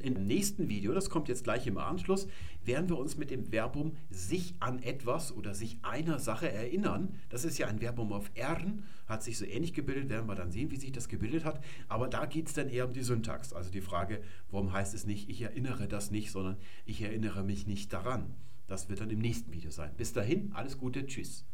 Im 0.00 0.26
nächsten 0.26 0.70
Video, 0.70 0.94
das 0.94 1.10
kommt 1.10 1.28
jetzt 1.28 1.44
gleich 1.44 1.66
im 1.66 1.76
Anschluss, 1.76 2.26
werden 2.64 2.88
wir 2.88 2.98
uns 2.98 3.18
mit 3.18 3.30
dem 3.30 3.44
Verbum 3.44 3.96
sich 4.10 4.54
an 4.58 4.82
etwas 4.82 5.32
oder 5.32 5.54
sich 5.54 5.78
einer 5.82 6.18
Sache 6.18 6.50
erinnern. 6.50 7.14
Das 7.28 7.44
ist 7.44 7.58
ja 7.58 7.66
ein 7.66 7.80
Verbum 7.80 8.12
auf 8.12 8.30
Ern, 8.34 8.84
hat 9.06 9.22
sich 9.22 9.36
so 9.36 9.44
ähnlich 9.44 9.74
gebildet, 9.74 10.08
werden 10.08 10.26
wir 10.26 10.34
dann 10.34 10.50
sehen, 10.50 10.70
wie 10.70 10.76
sich 10.76 10.92
das 10.92 11.08
gebildet 11.08 11.44
hat. 11.44 11.62
Aber 11.88 12.08
da 12.08 12.24
geht 12.24 12.48
es 12.48 12.54
dann 12.54 12.70
eher 12.70 12.86
um 12.86 12.94
die 12.94 13.02
Syntax, 13.02 13.52
also 13.52 13.70
die 13.70 13.82
Frage, 13.82 14.22
warum 14.50 14.72
heißt 14.72 14.94
es 14.94 15.04
nicht, 15.04 15.28
ich 15.28 15.42
erinnere 15.42 15.86
das 15.88 16.10
nicht, 16.10 16.30
sondern 16.30 16.56
ich 16.86 17.02
erinnere 17.02 17.44
mich 17.44 17.66
nicht 17.66 17.92
daran. 17.92 18.34
Das 18.66 18.88
wird 18.88 19.00
dann 19.00 19.10
im 19.10 19.18
nächsten 19.18 19.52
Video 19.52 19.70
sein. 19.70 19.90
Bis 19.98 20.14
dahin, 20.14 20.52
alles 20.54 20.78
Gute, 20.78 21.06
tschüss. 21.06 21.44